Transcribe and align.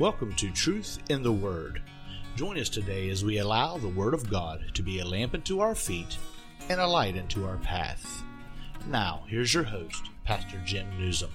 Welcome 0.00 0.32
to 0.34 0.50
Truth 0.50 0.98
in 1.08 1.22
the 1.22 1.30
Word. 1.30 1.80
Join 2.34 2.58
us 2.58 2.68
today 2.68 3.10
as 3.10 3.24
we 3.24 3.38
allow 3.38 3.78
the 3.78 3.86
Word 3.86 4.12
of 4.12 4.28
God 4.28 4.64
to 4.74 4.82
be 4.82 4.98
a 4.98 5.04
lamp 5.04 5.34
unto 5.34 5.60
our 5.60 5.76
feet 5.76 6.18
and 6.68 6.80
a 6.80 6.86
light 6.86 7.16
unto 7.16 7.46
our 7.46 7.58
path. 7.58 8.24
Now, 8.88 9.22
here's 9.28 9.54
your 9.54 9.62
host, 9.62 10.10
Pastor 10.24 10.60
Jim 10.64 10.88
Nuzum. 10.98 11.30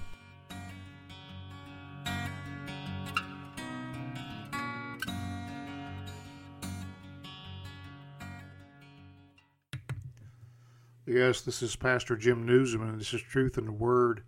Yes, 11.06 11.40
this 11.40 11.62
is 11.62 11.76
Pastor 11.76 12.14
Jim 12.14 12.46
Nuzum, 12.46 12.82
and 12.82 13.00
this 13.00 13.14
is 13.14 13.22
Truth 13.22 13.56
in 13.56 13.64
the 13.64 13.72
Word 13.72 14.22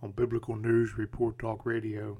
on 0.00 0.12
Biblical 0.12 0.54
News 0.54 0.96
Report 0.96 1.40
Talk 1.40 1.66
Radio. 1.66 2.18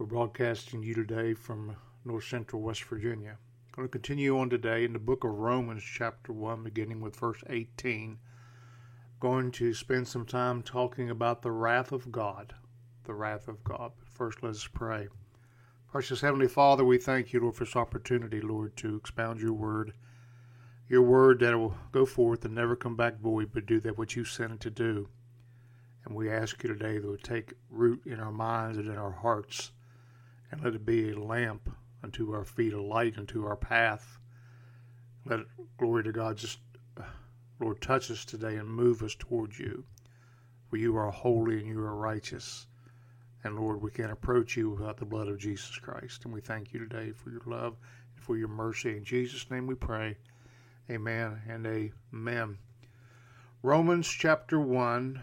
We're 0.00 0.06
broadcasting 0.06 0.82
you 0.82 0.94
today 0.94 1.34
from 1.34 1.76
North 2.06 2.24
Central 2.24 2.62
West 2.62 2.84
Virginia. 2.84 3.36
I'm 3.66 3.74
going 3.76 3.88
to 3.88 3.92
continue 3.92 4.38
on 4.38 4.48
today 4.48 4.86
in 4.86 4.94
the 4.94 4.98
book 4.98 5.24
of 5.24 5.32
Romans, 5.32 5.82
chapter 5.82 6.32
1, 6.32 6.64
beginning 6.64 7.02
with 7.02 7.16
verse 7.16 7.44
18. 7.50 8.18
Going 9.20 9.50
to 9.50 9.74
spend 9.74 10.08
some 10.08 10.24
time 10.24 10.62
talking 10.62 11.10
about 11.10 11.42
the 11.42 11.50
wrath 11.50 11.92
of 11.92 12.10
God. 12.10 12.54
The 13.04 13.12
wrath 13.12 13.46
of 13.46 13.62
God. 13.62 13.92
First, 14.10 14.42
let 14.42 14.52
us 14.52 14.66
pray. 14.72 15.08
Precious 15.92 16.22
Heavenly 16.22 16.48
Father, 16.48 16.82
we 16.82 16.96
thank 16.96 17.34
you, 17.34 17.40
Lord, 17.40 17.56
for 17.56 17.66
this 17.66 17.76
opportunity, 17.76 18.40
Lord, 18.40 18.78
to 18.78 18.96
expound 18.96 19.42
your 19.42 19.52
word 19.52 19.92
your 20.88 21.02
word 21.02 21.40
that 21.40 21.58
will 21.58 21.76
go 21.92 22.06
forth 22.06 22.46
and 22.46 22.54
never 22.54 22.74
come 22.74 22.96
back 22.96 23.20
void, 23.20 23.50
but 23.52 23.66
do 23.66 23.78
that 23.80 23.98
which 23.98 24.16
you 24.16 24.24
sent 24.24 24.52
it 24.52 24.60
to 24.60 24.70
do. 24.70 25.10
And 26.06 26.16
we 26.16 26.30
ask 26.30 26.62
you 26.62 26.70
today 26.70 26.96
that 26.96 27.12
it 27.12 27.22
take 27.22 27.52
root 27.68 28.00
in 28.06 28.18
our 28.18 28.32
minds 28.32 28.78
and 28.78 28.88
in 28.88 28.96
our 28.96 29.12
hearts, 29.12 29.72
and 30.50 30.62
let 30.62 30.74
it 30.74 30.84
be 30.84 31.10
a 31.10 31.18
lamp 31.18 31.70
unto 32.02 32.32
our 32.32 32.44
feet, 32.44 32.72
a 32.72 32.82
light 32.82 33.18
unto 33.18 33.44
our 33.44 33.56
path. 33.56 34.18
Let 35.24 35.40
it, 35.40 35.46
glory 35.78 36.02
to 36.04 36.12
God, 36.12 36.36
just, 36.36 36.58
uh, 36.96 37.02
Lord, 37.60 37.80
touch 37.80 38.10
us 38.10 38.24
today 38.24 38.56
and 38.56 38.68
move 38.68 39.02
us 39.02 39.14
towards 39.14 39.58
you. 39.58 39.84
For 40.68 40.76
you 40.76 40.96
are 40.96 41.10
holy 41.10 41.58
and 41.58 41.66
you 41.66 41.78
are 41.80 41.96
righteous. 41.96 42.66
And 43.42 43.56
Lord, 43.56 43.82
we 43.82 43.90
can't 43.90 44.12
approach 44.12 44.56
you 44.56 44.70
without 44.70 44.98
the 44.98 45.04
blood 45.04 45.28
of 45.28 45.38
Jesus 45.38 45.78
Christ. 45.78 46.24
And 46.24 46.32
we 46.32 46.40
thank 46.40 46.72
you 46.72 46.80
today 46.80 47.12
for 47.12 47.30
your 47.30 47.42
love 47.46 47.76
and 48.14 48.24
for 48.24 48.36
your 48.36 48.48
mercy. 48.48 48.96
In 48.96 49.04
Jesus' 49.04 49.50
name 49.50 49.66
we 49.66 49.74
pray. 49.74 50.16
Amen 50.90 51.40
and 51.48 51.66
amen. 51.66 52.58
Romans 53.62 54.08
chapter 54.08 54.58
1, 54.58 55.22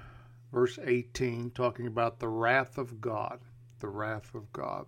verse 0.51 0.79
18, 0.83 1.51
talking 1.51 1.87
about 1.87 2.19
the 2.19 2.29
wrath 2.29 2.77
of 2.77 3.01
God. 3.01 3.39
The 3.79 3.89
wrath 3.89 4.33
of 4.33 4.51
God. 4.51 4.87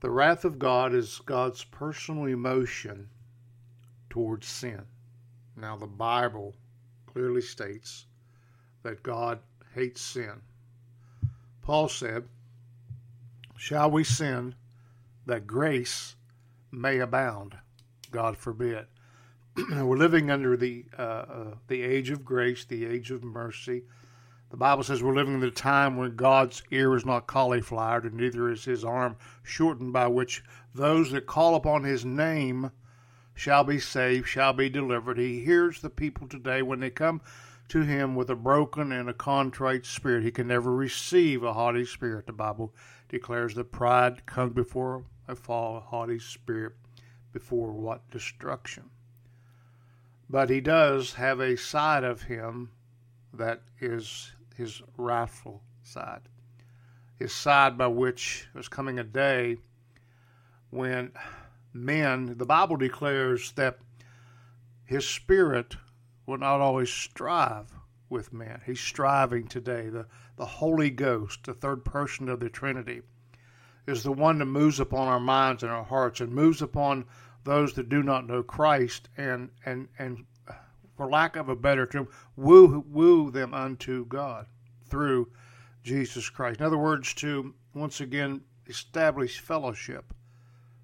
The 0.00 0.10
wrath 0.10 0.44
of 0.44 0.58
God 0.58 0.94
is 0.94 1.20
God's 1.26 1.64
personal 1.64 2.26
emotion 2.26 3.08
towards 4.10 4.46
sin. 4.46 4.84
Now, 5.56 5.76
the 5.76 5.86
Bible 5.86 6.54
clearly 7.06 7.40
states 7.40 8.06
that 8.82 9.02
God 9.02 9.40
hates 9.74 10.00
sin. 10.00 10.40
Paul 11.62 11.88
said, 11.88 12.28
Shall 13.56 13.90
we 13.90 14.04
sin 14.04 14.54
that 15.26 15.46
grace 15.46 16.14
may 16.70 17.00
abound? 17.00 17.56
God 18.10 18.36
forbid. 18.36 18.86
we're 19.72 19.96
living 19.96 20.30
under 20.30 20.56
the 20.56 20.84
uh, 20.96 21.02
uh, 21.02 21.54
the 21.66 21.82
age 21.82 22.10
of 22.10 22.24
grace, 22.24 22.64
the 22.64 22.86
age 22.86 23.10
of 23.10 23.24
mercy. 23.24 23.82
The 24.50 24.56
Bible 24.56 24.82
says 24.82 25.02
we're 25.02 25.14
living 25.14 25.34
in 25.34 25.40
the 25.40 25.50
time 25.50 25.96
when 25.96 26.16
God's 26.16 26.62
ear 26.70 26.96
is 26.96 27.04
not 27.04 27.26
cauliflowered, 27.26 28.04
and 28.04 28.14
neither 28.14 28.48
is 28.48 28.64
His 28.64 28.82
arm 28.82 29.16
shortened, 29.42 29.92
by 29.92 30.06
which 30.06 30.42
those 30.74 31.10
that 31.10 31.26
call 31.26 31.54
upon 31.54 31.84
His 31.84 32.04
name 32.04 32.70
shall 33.34 33.62
be 33.62 33.78
saved, 33.78 34.26
shall 34.26 34.54
be 34.54 34.70
delivered. 34.70 35.18
He 35.18 35.44
hears 35.44 35.82
the 35.82 35.90
people 35.90 36.26
today 36.26 36.62
when 36.62 36.80
they 36.80 36.88
come 36.88 37.20
to 37.68 37.82
Him 37.82 38.14
with 38.14 38.30
a 38.30 38.34
broken 38.34 38.90
and 38.90 39.10
a 39.10 39.14
contrite 39.14 39.84
spirit. 39.84 40.24
He 40.24 40.30
can 40.30 40.48
never 40.48 40.74
receive 40.74 41.42
a 41.42 41.52
haughty 41.52 41.84
spirit. 41.84 42.26
The 42.26 42.32
Bible 42.32 42.74
declares 43.10 43.54
that 43.54 43.70
pride 43.70 44.24
comes 44.24 44.54
before 44.54 45.04
a 45.28 45.36
fall, 45.36 45.76
a 45.76 45.80
haughty 45.80 46.18
spirit 46.18 46.72
before 47.34 47.72
what 47.72 48.10
destruction. 48.10 48.84
But 50.30 50.48
he 50.48 50.62
does 50.62 51.14
have 51.14 51.38
a 51.38 51.56
side 51.56 52.04
of 52.04 52.22
him 52.22 52.70
that 53.32 53.62
is 53.80 54.32
his 54.58 54.82
wrathful 54.96 55.62
side. 55.84 56.22
His 57.16 57.32
side 57.32 57.78
by 57.78 57.86
which 57.86 58.48
there's 58.52 58.68
coming 58.68 58.98
a 58.98 59.04
day 59.04 59.56
when 60.70 61.12
men, 61.72 62.34
the 62.36 62.44
Bible 62.44 62.76
declares 62.76 63.52
that 63.52 63.78
his 64.84 65.08
spirit 65.08 65.76
will 66.26 66.38
not 66.38 66.60
always 66.60 66.90
strive 66.90 67.72
with 68.10 68.32
men. 68.32 68.60
He's 68.66 68.80
striving 68.80 69.46
today. 69.46 69.88
The, 69.88 70.06
the 70.36 70.44
Holy 70.44 70.90
Ghost, 70.90 71.44
the 71.44 71.54
third 71.54 71.84
person 71.84 72.28
of 72.28 72.40
the 72.40 72.50
Trinity, 72.50 73.02
is 73.86 74.02
the 74.02 74.12
one 74.12 74.38
that 74.38 74.46
moves 74.46 74.80
upon 74.80 75.08
our 75.08 75.20
minds 75.20 75.62
and 75.62 75.70
our 75.70 75.84
hearts 75.84 76.20
and 76.20 76.32
moves 76.32 76.62
upon 76.62 77.04
those 77.44 77.74
that 77.74 77.88
do 77.88 78.02
not 78.02 78.26
know 78.26 78.42
Christ 78.42 79.08
and 79.16 79.50
and 79.64 79.88
and 79.98 80.26
for 80.98 81.08
lack 81.08 81.36
of 81.36 81.48
a 81.48 81.54
better 81.54 81.86
term 81.86 82.08
woo 82.34 82.84
woo 82.88 83.30
them 83.30 83.54
unto 83.54 84.04
God 84.06 84.46
through 84.84 85.30
Jesus 85.84 86.28
Christ. 86.28 86.58
In 86.58 86.66
other 86.66 86.76
words, 86.76 87.14
to 87.14 87.54
once 87.72 88.00
again 88.00 88.42
establish 88.66 89.38
fellowship 89.38 90.12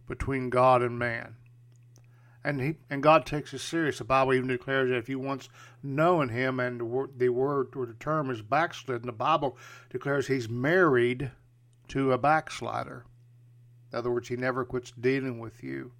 between 0.07 0.51
God 0.51 0.83
and 0.83 0.97
man. 0.97 1.35
And 2.45 2.61
he 2.61 2.77
and 2.89 3.03
God 3.03 3.27
takes 3.27 3.53
it 3.55 3.59
serious. 3.59 3.99
The 3.99 4.05
Bible 4.05 4.35
even 4.35 4.47
declares 4.47 4.91
that 4.91 4.99
if 4.99 5.09
you 5.09 5.19
once 5.19 5.49
known 5.83 6.29
Him, 6.29 6.61
and 6.61 6.79
the 6.79 6.85
word, 6.85 7.19
the 7.19 7.31
word 7.31 7.75
or 7.75 7.85
the 7.85 7.95
term 7.95 8.31
is 8.31 8.41
backslidden, 8.41 9.07
the 9.07 9.13
Bible 9.13 9.59
declares 9.91 10.29
He's 10.29 10.49
married 10.49 11.33
to 11.89 12.13
a 12.13 12.19
backslider. 12.19 13.05
In 13.93 13.99
other 13.99 14.13
words, 14.13 14.29
He 14.29 14.37
never 14.37 14.65
quits 14.65 14.93
dealing 14.93 15.41
with 15.41 15.65
you 15.65 15.91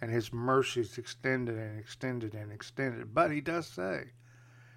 and 0.00 0.10
his 0.10 0.32
mercies 0.32 0.98
extended 0.98 1.56
and 1.56 1.78
extended 1.78 2.34
and 2.34 2.52
extended. 2.52 3.14
But 3.14 3.30
he 3.30 3.40
does 3.40 3.66
say 3.66 4.04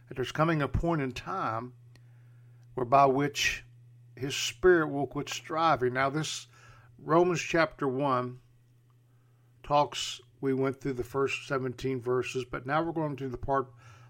that 0.08 0.16
there's 0.16 0.32
coming 0.32 0.62
a 0.62 0.68
point 0.68 1.02
in 1.02 1.12
time 1.12 1.74
whereby 2.74 3.06
which 3.06 3.64
his 4.16 4.36
spirit 4.36 4.90
will 4.90 5.08
quit 5.08 5.30
striving. 5.30 5.94
Now, 5.94 6.10
this 6.10 6.48
Romans 7.00 7.42
chapter 7.42 7.88
1 7.88 8.40
talks, 9.64 10.22
we 10.42 10.54
went 10.54 10.82
through 10.82 10.94
the 10.94 11.04
first 11.04 11.48
17 11.48 12.02
verses, 12.02 12.46
but 12.46 12.66
now 12.66 12.82
we're 12.82 12.92
going 12.92 13.16
to 13.18 13.30
the 13.30 13.38
part 13.38 13.68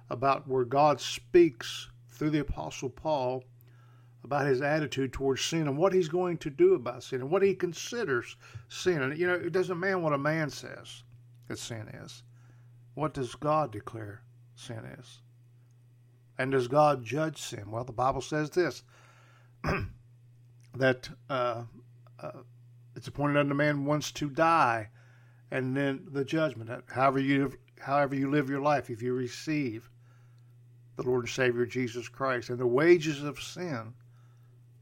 about 0.09 0.47
where 0.47 0.65
God 0.65 0.99
speaks 0.99 1.89
through 2.09 2.31
the 2.31 2.39
Apostle 2.39 2.89
Paul 2.89 3.43
about 4.23 4.47
his 4.47 4.61
attitude 4.61 5.11
towards 5.11 5.43
sin 5.43 5.67
and 5.67 5.77
what 5.77 5.93
he's 5.93 6.07
going 6.07 6.37
to 6.37 6.49
do 6.49 6.75
about 6.75 7.03
sin 7.03 7.21
and 7.21 7.29
what 7.29 7.41
he 7.41 7.53
considers 7.53 8.35
sin. 8.69 9.01
And, 9.01 9.17
you 9.17 9.27
know, 9.27 9.33
it 9.33 9.51
doesn't 9.51 9.79
matter 9.79 9.97
what 9.97 10.13
a 10.13 10.17
man 10.17 10.49
says 10.49 11.03
that 11.47 11.59
sin 11.59 11.87
is. 11.89 12.23
What 12.93 13.13
does 13.13 13.35
God 13.35 13.71
declare 13.71 14.23
sin 14.55 14.85
is? 14.99 15.19
And 16.37 16.51
does 16.51 16.67
God 16.67 17.03
judge 17.03 17.41
sin? 17.41 17.69
Well, 17.69 17.83
the 17.83 17.91
Bible 17.91 18.21
says 18.21 18.49
this 18.49 18.83
that 20.75 21.09
uh, 21.29 21.63
uh, 22.19 22.31
it's 22.95 23.07
appointed 23.07 23.37
unto 23.37 23.53
man 23.53 23.85
once 23.85 24.11
to 24.13 24.29
die, 24.29 24.89
and 25.51 25.75
then 25.75 26.07
the 26.11 26.25
judgment. 26.25 26.69
However 26.89 27.19
you 27.19 27.53
however 27.79 28.15
you 28.15 28.31
live 28.31 28.49
your 28.49 28.61
life, 28.61 28.89
if 28.89 29.01
you 29.01 29.13
receive 29.13 29.89
the 30.95 31.03
Lord 31.03 31.25
and 31.25 31.29
Savior 31.29 31.65
Jesus 31.65 32.07
Christ, 32.07 32.49
and 32.49 32.57
the 32.57 32.67
wages 32.67 33.23
of 33.23 33.41
sin 33.41 33.93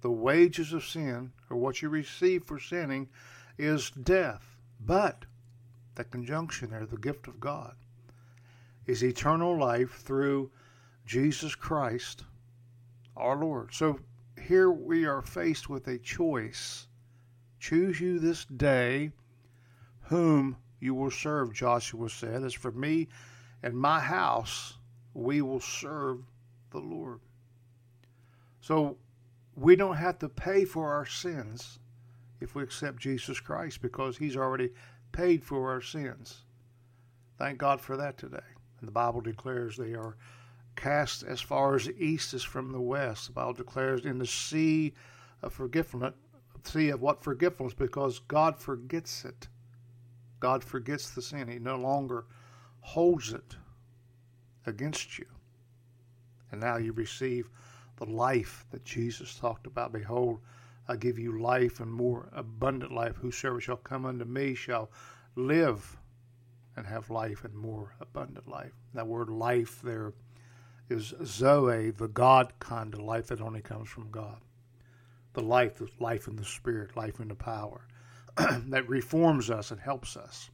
the 0.01 0.11
wages 0.11 0.73
of 0.73 0.83
sin, 0.83 1.31
or 1.49 1.57
what 1.57 1.81
you 1.81 1.89
receive 1.89 2.43
for 2.43 2.59
sinning, 2.59 3.09
is 3.57 3.91
death. 3.91 4.57
But 4.79 5.25
the 5.95 6.03
conjunction 6.03 6.71
there, 6.71 6.85
the 6.85 6.97
gift 6.97 7.27
of 7.27 7.39
God, 7.39 7.75
is 8.85 9.03
eternal 9.03 9.57
life 9.57 10.01
through 10.03 10.51
Jesus 11.05 11.55
Christ, 11.55 12.23
our 13.15 13.35
Lord. 13.35 13.73
So 13.73 13.99
here 14.41 14.71
we 14.71 15.05
are 15.05 15.21
faced 15.21 15.69
with 15.69 15.87
a 15.87 15.99
choice. 15.99 16.87
Choose 17.59 17.99
you 17.99 18.17
this 18.17 18.45
day 18.45 19.11
whom 20.01 20.57
you 20.79 20.95
will 20.95 21.11
serve, 21.11 21.53
Joshua 21.53 22.09
said. 22.09 22.43
As 22.43 22.53
for 22.53 22.71
me 22.71 23.07
and 23.61 23.75
my 23.75 23.99
house, 23.99 24.77
we 25.13 25.41
will 25.41 25.59
serve 25.59 26.19
the 26.71 26.79
Lord. 26.79 27.19
So 28.61 28.97
we 29.55 29.75
don't 29.75 29.97
have 29.97 30.19
to 30.19 30.29
pay 30.29 30.65
for 30.65 30.91
our 30.91 31.05
sins 31.05 31.79
if 32.39 32.55
we 32.55 32.63
accept 32.63 32.99
Jesus 32.99 33.39
Christ 33.39 33.81
because 33.81 34.17
He's 34.17 34.37
already 34.37 34.69
paid 35.11 35.43
for 35.43 35.71
our 35.71 35.81
sins. 35.81 36.43
Thank 37.37 37.57
God 37.57 37.81
for 37.81 37.97
that 37.97 38.17
today. 38.17 38.39
And 38.79 38.87
the 38.87 38.93
Bible 38.93 39.21
declares 39.21 39.77
they 39.77 39.93
are 39.93 40.15
cast 40.75 41.23
as 41.23 41.41
far 41.41 41.75
as 41.75 41.85
the 41.85 42.03
east 42.03 42.33
is 42.33 42.43
from 42.43 42.71
the 42.71 42.81
west. 42.81 43.27
The 43.27 43.33
Bible 43.33 43.53
declares 43.53 44.05
in 44.05 44.17
the 44.17 44.25
sea 44.25 44.93
of 45.41 45.53
forgetfulness, 45.53 46.13
see 46.63 46.89
of 46.89 47.01
what 47.01 47.23
forgetfulness 47.23 47.73
because 47.73 48.19
God 48.19 48.57
forgets 48.57 49.25
it. 49.25 49.47
God 50.39 50.63
forgets 50.63 51.11
the 51.11 51.21
sin. 51.21 51.47
He 51.47 51.59
no 51.59 51.77
longer 51.77 52.25
holds 52.79 53.33
it 53.33 53.55
against 54.65 55.19
you. 55.19 55.25
And 56.51 56.59
now 56.59 56.77
you 56.77 56.93
receive 56.93 57.49
the 58.01 58.11
life 58.11 58.65
that 58.71 58.83
Jesus 58.83 59.35
talked 59.35 59.67
about. 59.67 59.93
Behold, 59.93 60.39
I 60.87 60.95
give 60.95 61.19
you 61.19 61.39
life 61.39 61.79
and 61.79 61.91
more 61.91 62.29
abundant 62.33 62.91
life. 62.91 63.15
Whosoever 63.17 63.61
shall 63.61 63.77
come 63.77 64.07
unto 64.07 64.25
me 64.25 64.55
shall 64.55 64.89
live 65.35 65.97
and 66.75 66.87
have 66.87 67.11
life 67.11 67.45
and 67.45 67.53
more 67.53 67.93
abundant 68.01 68.47
life. 68.47 68.73
That 68.95 69.05
word 69.05 69.29
life 69.29 69.81
there 69.83 70.13
is 70.89 71.13
Zoe, 71.23 71.91
the 71.91 72.07
God 72.07 72.53
kind 72.57 72.91
of 72.95 73.01
life 73.01 73.27
that 73.27 73.39
only 73.39 73.61
comes 73.61 73.87
from 73.87 74.09
God. 74.09 74.41
The 75.33 75.43
life, 75.43 75.77
the 75.77 75.87
life 75.99 76.27
in 76.27 76.35
the 76.35 76.43
Spirit, 76.43 76.97
life 76.97 77.19
in 77.19 77.27
the 77.27 77.35
power 77.35 77.85
that 78.35 78.89
reforms 78.89 79.51
us 79.51 79.69
and 79.69 79.79
helps 79.79 80.17
us. 80.17 80.49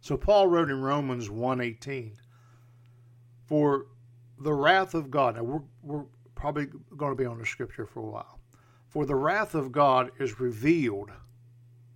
So 0.00 0.16
Paul 0.16 0.48
wrote 0.48 0.70
in 0.70 0.82
Romans 0.82 1.28
1.18, 1.28 2.14
For 3.44 3.86
the 4.40 4.52
wrath 4.52 4.94
of 4.94 5.10
God, 5.10 5.36
now 5.36 5.42
we're, 5.42 5.62
we're 5.82 6.04
probably 6.34 6.68
going 6.96 7.12
to 7.12 7.16
be 7.16 7.26
on 7.26 7.38
the 7.38 7.46
scripture 7.46 7.86
for 7.86 8.00
a 8.00 8.10
while. 8.10 8.40
For 8.88 9.04
the 9.04 9.14
wrath 9.14 9.54
of 9.54 9.70
God 9.70 10.10
is 10.18 10.40
revealed, 10.40 11.10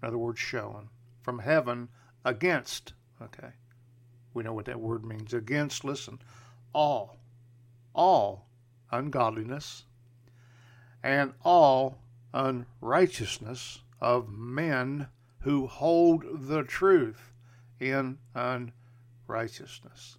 in 0.02 0.08
other 0.08 0.18
words, 0.18 0.38
shown, 0.38 0.90
from 1.22 1.38
heaven 1.38 1.88
against, 2.24 2.92
okay, 3.20 3.52
we 4.34 4.42
know 4.42 4.52
what 4.52 4.66
that 4.66 4.78
word 4.78 5.04
means, 5.04 5.32
against, 5.32 5.84
listen, 5.84 6.18
all, 6.72 7.16
all 7.94 8.46
ungodliness 8.92 9.84
and 11.02 11.32
all 11.42 11.98
unrighteousness 12.32 13.80
of 14.00 14.28
men 14.28 15.08
who 15.40 15.66
hold 15.66 16.24
the 16.48 16.62
truth 16.62 17.32
in 17.80 18.18
unrighteousness. 18.34 20.18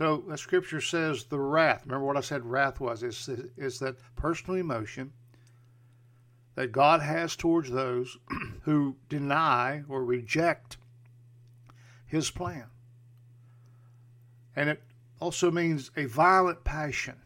So 0.00 0.24
the 0.26 0.38
scripture 0.38 0.80
says 0.80 1.24
the 1.24 1.38
wrath. 1.38 1.82
Remember 1.84 2.06
what 2.06 2.16
I 2.16 2.22
said 2.22 2.46
wrath 2.46 2.80
was? 2.80 3.02
Is, 3.02 3.28
is 3.58 3.80
that 3.80 3.96
personal 4.16 4.58
emotion 4.58 5.12
that 6.54 6.72
God 6.72 7.02
has 7.02 7.36
towards 7.36 7.70
those 7.70 8.16
who 8.62 8.96
deny 9.10 9.82
or 9.90 10.02
reject 10.02 10.78
his 12.06 12.30
plan. 12.30 12.64
And 14.56 14.70
it 14.70 14.82
also 15.20 15.50
means 15.50 15.90
a 15.98 16.06
violent 16.06 16.64
passion. 16.64 17.16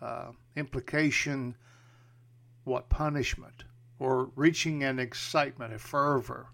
Uh, 0.00 0.30
implication, 0.56 1.54
what 2.64 2.88
punishment, 2.88 3.64
or 3.98 4.30
reaching 4.36 4.84
an 4.84 4.98
excitement, 4.98 5.74
a 5.74 5.78
fervor. 5.78 6.46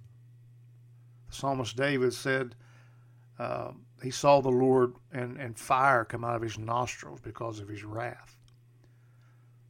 The 1.29 1.37
psalmist 1.37 1.77
David 1.77 2.15
said 2.15 2.57
uh, 3.39 3.71
he 4.05 4.11
saw 4.11 4.41
the 4.41 4.51
Lord 4.51 4.95
and, 5.13 5.39
and 5.39 5.59
fire 5.59 6.05
come 6.05 6.25
out 6.25 6.37
of 6.37 6.43
his 6.43 6.59
nostrils 6.59 7.21
because 7.21 7.59
of 7.59 7.69
his 7.69 7.85
wrath. 7.85 8.37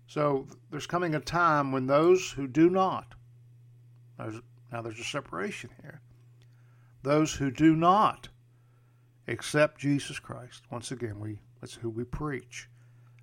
So 0.07 0.47
there's 0.71 0.87
coming 0.87 1.15
a 1.15 1.21
time 1.21 1.73
when 1.73 1.87
those 1.87 2.33
who 2.33 2.47
do 2.47 2.69
not, 2.69 3.15
now 4.19 4.83
there's 4.83 4.99
a 4.99 5.05
separation 5.05 5.71
here, 5.83 6.01
those 7.03 7.35
who 7.35 7.51
do 7.51 7.77
not 7.77 8.29
accept 9.29 9.81
Jesus 9.81 10.19
Christ, 10.19 10.63
once 10.71 10.91
again, 10.91 11.21
we 11.21 11.39
that's 11.61 11.75
who 11.75 11.89
we 11.89 12.05
preach. 12.05 12.69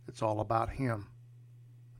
It's 0.08 0.24
all 0.24 0.40
about 0.40 0.72
Him. 0.72 1.08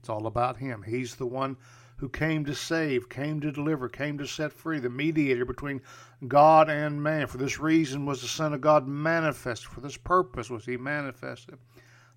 It's 0.00 0.08
all 0.08 0.26
about 0.26 0.56
Him. 0.56 0.82
He's 0.82 1.14
the 1.14 1.26
one 1.26 1.56
who 2.02 2.08
came 2.08 2.44
to 2.44 2.52
save, 2.52 3.08
came 3.08 3.40
to 3.40 3.52
deliver, 3.52 3.88
came 3.88 4.18
to 4.18 4.26
set 4.26 4.52
free, 4.52 4.80
the 4.80 4.90
mediator 4.90 5.44
between 5.44 5.80
God 6.26 6.68
and 6.68 7.00
man. 7.00 7.28
For 7.28 7.38
this 7.38 7.60
reason 7.60 8.04
was 8.04 8.20
the 8.20 8.26
Son 8.26 8.52
of 8.52 8.60
God 8.60 8.88
manifested. 8.88 9.68
For 9.68 9.80
this 9.80 9.96
purpose 9.96 10.50
was 10.50 10.66
He 10.66 10.76
manifested, 10.76 11.58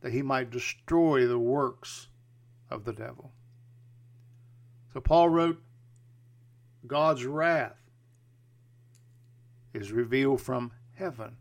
that 0.01 0.11
He 0.11 0.23
might 0.23 0.49
destroy 0.49 1.27
the 1.27 1.37
works 1.37 2.07
of 2.71 2.83
the 2.83 2.93
devil. 2.93 3.31
So 4.91 5.01
Paul 5.01 5.29
wrote, 5.29 5.61
God's 6.88 7.23
wrath 7.23 7.77
is 9.71 9.91
revealed 9.91 10.41
from 10.41 10.71
heaven 10.95 11.38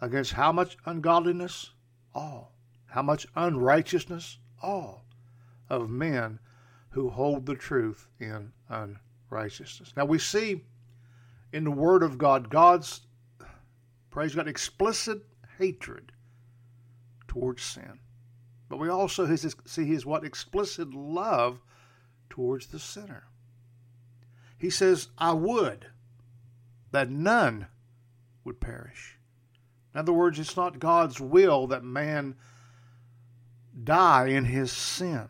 against 0.00 0.32
how 0.32 0.50
much 0.50 0.78
ungodliness? 0.86 1.72
All. 2.14 2.52
How 2.86 3.02
much 3.02 3.26
unrighteousness? 3.36 4.38
All 4.62 5.04
of 5.68 5.90
men 5.90 6.38
who 6.92 7.08
hold 7.08 7.46
the 7.46 7.54
truth 7.54 8.06
in 8.20 8.52
unrighteousness. 8.68 9.94
Now 9.96 10.04
we 10.04 10.18
see 10.18 10.62
in 11.52 11.64
the 11.64 11.70
Word 11.70 12.02
of 12.02 12.18
God, 12.18 12.50
God's, 12.50 13.00
praise 14.10 14.34
God, 14.34 14.46
explicit 14.46 15.22
hatred 15.58 16.12
towards 17.26 17.62
sin. 17.62 17.98
But 18.68 18.78
we 18.78 18.88
also 18.88 19.34
see 19.36 19.84
his 19.84 20.06
what 20.06 20.24
explicit 20.24 20.92
love 20.94 21.60
towards 22.28 22.66
the 22.66 22.78
sinner. 22.78 23.24
He 24.58 24.70
says, 24.70 25.08
I 25.18 25.32
would 25.32 25.86
that 26.90 27.10
none 27.10 27.68
would 28.44 28.60
perish. 28.60 29.18
In 29.94 30.00
other 30.00 30.12
words, 30.12 30.38
it's 30.38 30.56
not 30.56 30.78
God's 30.78 31.20
will 31.20 31.66
that 31.68 31.84
man 31.84 32.36
die 33.82 34.28
in 34.28 34.44
his 34.44 34.70
sin 34.70 35.28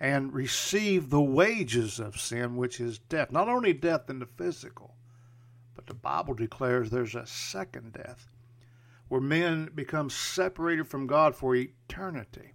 and 0.00 0.32
receive 0.32 1.10
the 1.10 1.20
wages 1.20 1.98
of 1.98 2.20
sin, 2.20 2.56
which 2.56 2.80
is 2.80 2.98
death. 2.98 3.32
Not 3.32 3.48
only 3.48 3.72
death 3.72 4.08
in 4.08 4.20
the 4.20 4.26
physical, 4.26 4.94
but 5.74 5.86
the 5.86 5.94
Bible 5.94 6.34
declares 6.34 6.90
there's 6.90 7.14
a 7.14 7.26
second 7.26 7.92
death 7.92 8.30
where 9.08 9.20
men 9.20 9.70
become 9.74 10.10
separated 10.10 10.86
from 10.86 11.06
God 11.06 11.34
for 11.34 11.54
eternity. 11.54 12.52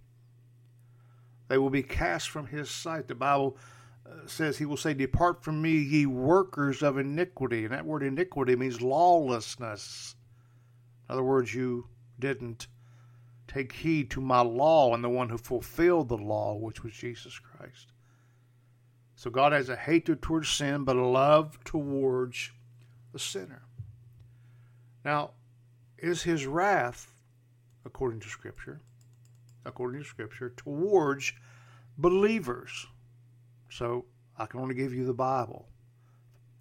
They 1.48 1.58
will 1.58 1.70
be 1.70 1.82
cast 1.82 2.30
from 2.30 2.46
his 2.46 2.70
sight. 2.70 3.08
The 3.08 3.14
Bible 3.14 3.58
uh, 4.06 4.26
says 4.26 4.56
he 4.56 4.64
will 4.64 4.76
say, 4.76 4.94
Depart 4.94 5.42
from 5.42 5.60
me, 5.60 5.72
ye 5.72 6.06
workers 6.06 6.82
of 6.82 6.96
iniquity. 6.96 7.64
And 7.64 7.74
that 7.74 7.84
word 7.84 8.02
iniquity 8.02 8.56
means 8.56 8.80
lawlessness. 8.80 10.14
In 11.08 11.12
other 11.12 11.22
words, 11.24 11.54
you 11.54 11.88
didn't 12.18 12.68
take 13.54 13.72
heed 13.72 14.10
to 14.10 14.20
my 14.20 14.40
law 14.40 14.94
and 14.94 15.04
the 15.04 15.08
one 15.08 15.28
who 15.28 15.38
fulfilled 15.38 16.08
the 16.08 16.16
law, 16.16 16.56
which 16.56 16.82
was 16.82 16.92
Jesus 16.92 17.38
Christ. 17.38 17.92
So 19.14 19.30
God 19.30 19.52
has 19.52 19.68
a 19.68 19.76
hatred 19.76 20.20
towards 20.20 20.48
sin, 20.48 20.82
but 20.82 20.96
a 20.96 21.06
love 21.06 21.62
towards 21.62 22.50
the 23.12 23.18
sinner. 23.20 23.62
Now, 25.04 25.30
is 25.98 26.22
his 26.22 26.46
wrath, 26.46 27.12
according 27.84 28.20
to 28.20 28.28
Scripture, 28.28 28.80
according 29.64 30.02
to 30.02 30.08
Scripture, 30.08 30.52
towards 30.56 31.32
believers. 31.96 32.86
So 33.70 34.04
I 34.36 34.46
can 34.46 34.60
only 34.60 34.74
give 34.74 34.92
you 34.92 35.04
the 35.04 35.14
Bible. 35.14 35.68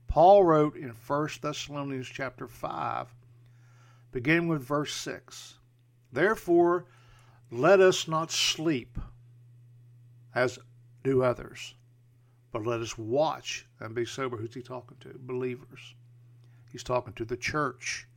Paul 0.07 0.43
wrote 0.43 0.75
in 0.75 0.89
1 0.89 1.29
Thessalonians 1.41 2.07
chapter 2.07 2.47
5, 2.47 3.07
beginning 4.11 4.47
with 4.47 4.61
verse 4.61 4.93
6. 4.93 5.55
Therefore, 6.13 6.85
let 7.51 7.79
us 7.79 8.07
not 8.07 8.31
sleep 8.31 8.99
as 10.35 10.59
do 11.03 11.23
others, 11.23 11.73
but 12.51 12.65
let 12.65 12.81
us 12.81 12.97
watch 12.97 13.65
and 13.79 13.95
be 13.95 14.05
sober. 14.05 14.37
Who's 14.37 14.53
he 14.53 14.61
talking 14.61 14.97
to? 15.01 15.19
Believers. 15.19 15.95
He's 16.71 16.83
talking 16.83 17.13
to 17.13 17.25
the 17.25 17.35
church. 17.35 18.07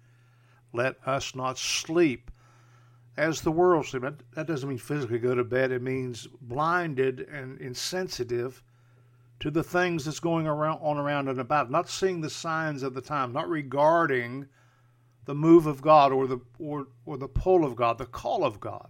Let 0.73 0.97
us 1.07 1.35
not 1.35 1.59
sleep 1.59 2.31
as 3.17 3.41
the 3.41 3.51
world 3.51 3.87
sleeps. 3.87 4.07
That 4.35 4.47
doesn't 4.47 4.69
mean 4.69 4.79
physically 4.79 5.19
go 5.19 5.35
to 5.35 5.45
bed. 5.45 5.73
It 5.73 5.83
means 5.83 6.27
blinded 6.43 7.21
and 7.21 7.59
insensitive 7.61 8.63
to 9.41 9.51
the 9.51 9.63
things 9.65 10.05
that's 10.05 10.21
going 10.21 10.47
around 10.47 10.81
on 10.83 10.99
around 10.99 11.29
and 11.29 11.41
about, 11.41 11.71
not 11.71 11.89
seeing 11.89 12.21
the 12.21 12.31
signs 12.31 12.83
of 12.83 12.95
the 12.95 13.01
time, 13.01 13.33
not 13.33 13.49
regarding 13.49 14.49
the 15.27 15.35
move 15.35 15.67
of 15.67 15.83
God 15.83 16.13
or 16.13 16.27
the 16.27 16.41
or, 16.59 16.89
or 17.05 17.19
the 17.19 17.29
pull 17.29 17.65
of 17.65 17.77
God, 17.77 17.99
the 17.99 18.07
call 18.07 18.45
of 18.45 18.59
God. 18.59 18.89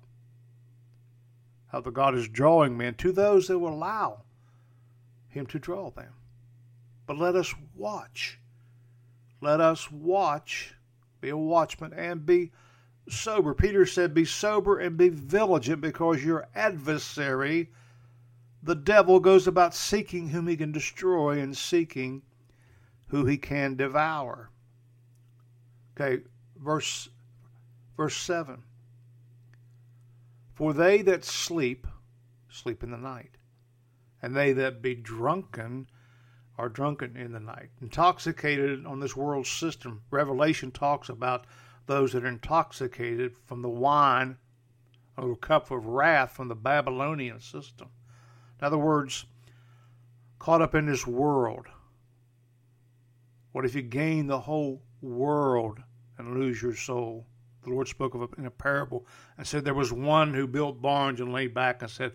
How 1.69 1.81
the 1.81 1.91
God 1.91 2.15
is 2.15 2.29
drawing 2.29 2.77
men 2.77 2.95
to 2.95 3.11
those 3.11 3.49
that 3.49 3.59
will 3.59 3.75
allow 3.75 4.23
him 5.29 5.47
to 5.47 5.59
draw 5.59 5.91
them. 5.91 6.13
But 7.07 7.19
let 7.19 7.35
us 7.35 7.53
watch. 7.75 8.39
Let 9.41 9.61
us 9.61 9.91
watch 9.91 10.75
be 11.21 11.31
a 11.31 11.37
watchman 11.37 11.93
and 11.93 12.25
be 12.25 12.53
sober. 13.09 13.55
Peter 13.55 13.87
said, 13.87 14.15
Be 14.15 14.25
sober 14.25 14.79
and 14.79 14.97
be 14.97 15.09
vigilant 15.09 15.81
because 15.81 16.25
your 16.25 16.49
adversary, 16.55 17.71
the 18.63 18.75
devil, 18.75 19.21
goes 19.21 19.47
about 19.47 19.75
seeking 19.75 20.29
whom 20.29 20.47
he 20.47 20.57
can 20.57 20.73
destroy 20.73 21.41
and 21.41 21.57
seeking 21.57 22.23
who 23.09 23.25
he 23.25 23.37
can 23.37 23.77
devour. 23.77 24.51
Okay, 25.99 26.23
verse 26.57 27.09
verse 27.97 28.17
7. 28.17 28.63
For 30.55 30.73
they 30.73 31.03
that 31.03 31.25
sleep, 31.25 31.87
sleep 32.49 32.83
in 32.83 32.91
the 32.91 32.99
night. 32.99 33.37
and 34.23 34.35
they 34.35 34.53
that 34.53 34.83
be 34.83 34.95
drunken 34.95 35.89
are 36.59 36.69
drunken 36.69 37.17
in 37.17 37.33
the 37.33 37.41
night. 37.41 37.69
Intoxicated 37.81 38.87
on 38.87 38.99
this 39.01 39.15
world 39.15 39.47
system. 39.47 40.03
Revelation 40.11 40.71
talks 40.71 41.09
about 41.09 41.47
those 41.87 42.13
that 42.13 42.25
are 42.25 42.29
intoxicated 42.29 43.37
from 43.45 43.63
the 43.63 43.69
wine 43.69 44.39
or 45.17 45.37
cup 45.37 45.71
of 45.71 45.87
wrath 45.87 46.33
from 46.33 46.49
the 46.49 46.55
Babylonian 46.55 47.41
system. 47.41 47.89
In 48.59 48.67
other 48.67 48.79
words, 48.79 49.27
caught 50.39 50.63
up 50.63 50.75
in 50.75 50.87
this 50.87 51.07
world. 51.07 51.67
What 53.53 53.65
if 53.65 53.75
you 53.75 53.83
gain 53.83 54.27
the 54.27 54.41
whole 54.41 54.83
world 55.01 55.79
and 56.19 56.35
lose 56.35 56.63
your 56.63 56.75
soul? 56.75 57.27
The 57.63 57.71
Lord 57.71 57.89
spoke 57.89 58.15
of 58.15 58.35
in 58.39 58.47
a 58.47 58.51
parable 58.51 59.07
and 59.37 59.47
said 59.47 59.65
there 59.65 59.75
was 59.75 59.93
one 59.93 60.35
who 60.35 60.47
built 60.47 60.81
barns 60.81 61.21
and 61.21 61.33
lay 61.33 61.49
back 61.49 61.83
and 61.83 61.91
said, 61.91 62.13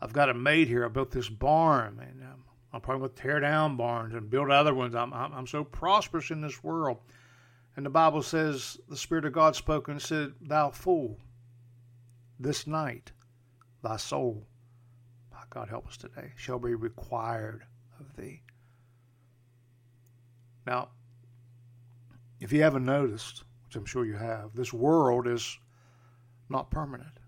I've 0.00 0.12
got 0.12 0.28
a 0.28 0.34
made 0.34 0.68
here. 0.68 0.84
I 0.84 0.88
built 0.88 1.10
this 1.12 1.28
barn, 1.28 1.98
and 2.00 2.22
um, 2.22 2.44
I'm 2.72 2.80
probably 2.80 3.06
going 3.06 3.14
to 3.14 3.22
tear 3.22 3.40
down 3.40 3.76
barns 3.76 4.14
and 4.14 4.28
build 4.28 4.50
other 4.50 4.74
ones. 4.74 4.94
I'm, 4.94 5.14
I'm, 5.14 5.32
I'm 5.32 5.46
so 5.46 5.64
prosperous 5.64 6.30
in 6.30 6.40
this 6.40 6.62
world. 6.62 6.98
And 7.76 7.86
the 7.86 7.90
Bible 7.90 8.22
says 8.22 8.78
the 8.88 8.96
Spirit 8.96 9.24
of 9.24 9.32
God 9.32 9.56
spoke 9.56 9.88
and 9.88 10.00
said, 10.00 10.34
Thou 10.40 10.70
fool, 10.70 11.18
this 12.38 12.66
night 12.66 13.12
thy 13.82 13.96
soul, 13.96 14.46
my 15.32 15.42
God 15.50 15.68
help 15.68 15.86
us 15.86 15.96
today, 15.96 16.32
shall 16.36 16.58
be 16.58 16.74
required 16.74 17.62
of 17.98 18.16
thee. 18.16 18.42
Now, 20.66 20.88
if 22.44 22.52
you 22.52 22.62
haven't 22.62 22.84
noticed, 22.84 23.42
which 23.64 23.74
I'm 23.74 23.86
sure 23.86 24.04
you 24.04 24.16
have, 24.16 24.54
this 24.54 24.70
world 24.70 25.26
is 25.26 25.58
not 26.50 26.70
permanent. 26.70 27.18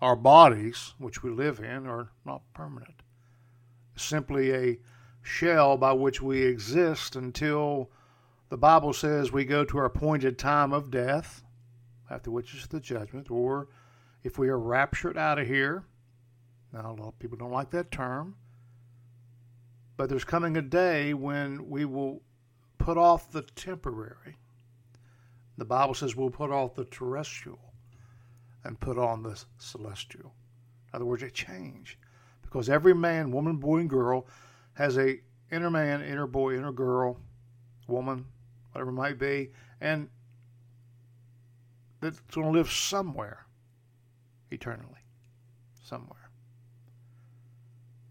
Our 0.00 0.16
bodies, 0.16 0.94
which 0.98 1.22
we 1.22 1.30
live 1.30 1.60
in, 1.60 1.86
are 1.86 2.10
not 2.26 2.42
permanent. 2.52 3.04
It's 3.94 4.02
simply 4.02 4.52
a 4.52 4.78
shell 5.22 5.76
by 5.76 5.92
which 5.92 6.20
we 6.20 6.42
exist 6.42 7.14
until 7.14 7.92
the 8.48 8.56
Bible 8.56 8.92
says 8.92 9.30
we 9.30 9.44
go 9.44 9.64
to 9.64 9.78
our 9.78 9.84
appointed 9.84 10.36
time 10.36 10.72
of 10.72 10.90
death, 10.90 11.44
after 12.10 12.32
which 12.32 12.56
is 12.56 12.66
the 12.66 12.80
judgment, 12.80 13.30
or 13.30 13.68
if 14.24 14.36
we 14.36 14.48
are 14.48 14.58
raptured 14.58 15.16
out 15.16 15.38
of 15.38 15.46
here. 15.46 15.84
Now, 16.72 16.90
a 16.90 16.98
lot 17.00 17.08
of 17.08 17.18
people 17.20 17.38
don't 17.38 17.52
like 17.52 17.70
that 17.70 17.92
term, 17.92 18.34
but 19.96 20.08
there's 20.08 20.24
coming 20.24 20.56
a 20.56 20.62
day 20.62 21.14
when 21.14 21.70
we 21.70 21.84
will 21.84 22.20
put 22.82 22.98
off 22.98 23.30
the 23.30 23.42
temporary. 23.42 24.36
The 25.56 25.64
Bible 25.64 25.94
says 25.94 26.16
we'll 26.16 26.30
put 26.30 26.50
off 26.50 26.74
the 26.74 26.84
terrestrial 26.84 27.60
and 28.64 28.78
put 28.78 28.98
on 28.98 29.22
the 29.22 29.42
celestial. 29.58 30.34
In 30.92 30.96
other 30.96 31.04
words, 31.04 31.22
a 31.22 31.30
change. 31.30 31.98
Because 32.42 32.68
every 32.68 32.94
man, 32.94 33.30
woman, 33.30 33.56
boy, 33.56 33.78
and 33.78 33.90
girl 33.90 34.26
has 34.74 34.98
a 34.98 35.20
inner 35.50 35.70
man, 35.70 36.02
inner 36.02 36.26
boy, 36.26 36.56
inner 36.56 36.72
girl, 36.72 37.18
woman, 37.86 38.26
whatever 38.72 38.90
it 38.90 38.94
might 38.94 39.18
be, 39.18 39.50
and 39.80 40.08
that's 42.00 42.20
going 42.34 42.46
to 42.46 42.52
live 42.52 42.70
somewhere 42.70 43.46
eternally. 44.50 45.00
Somewhere. 45.84 46.30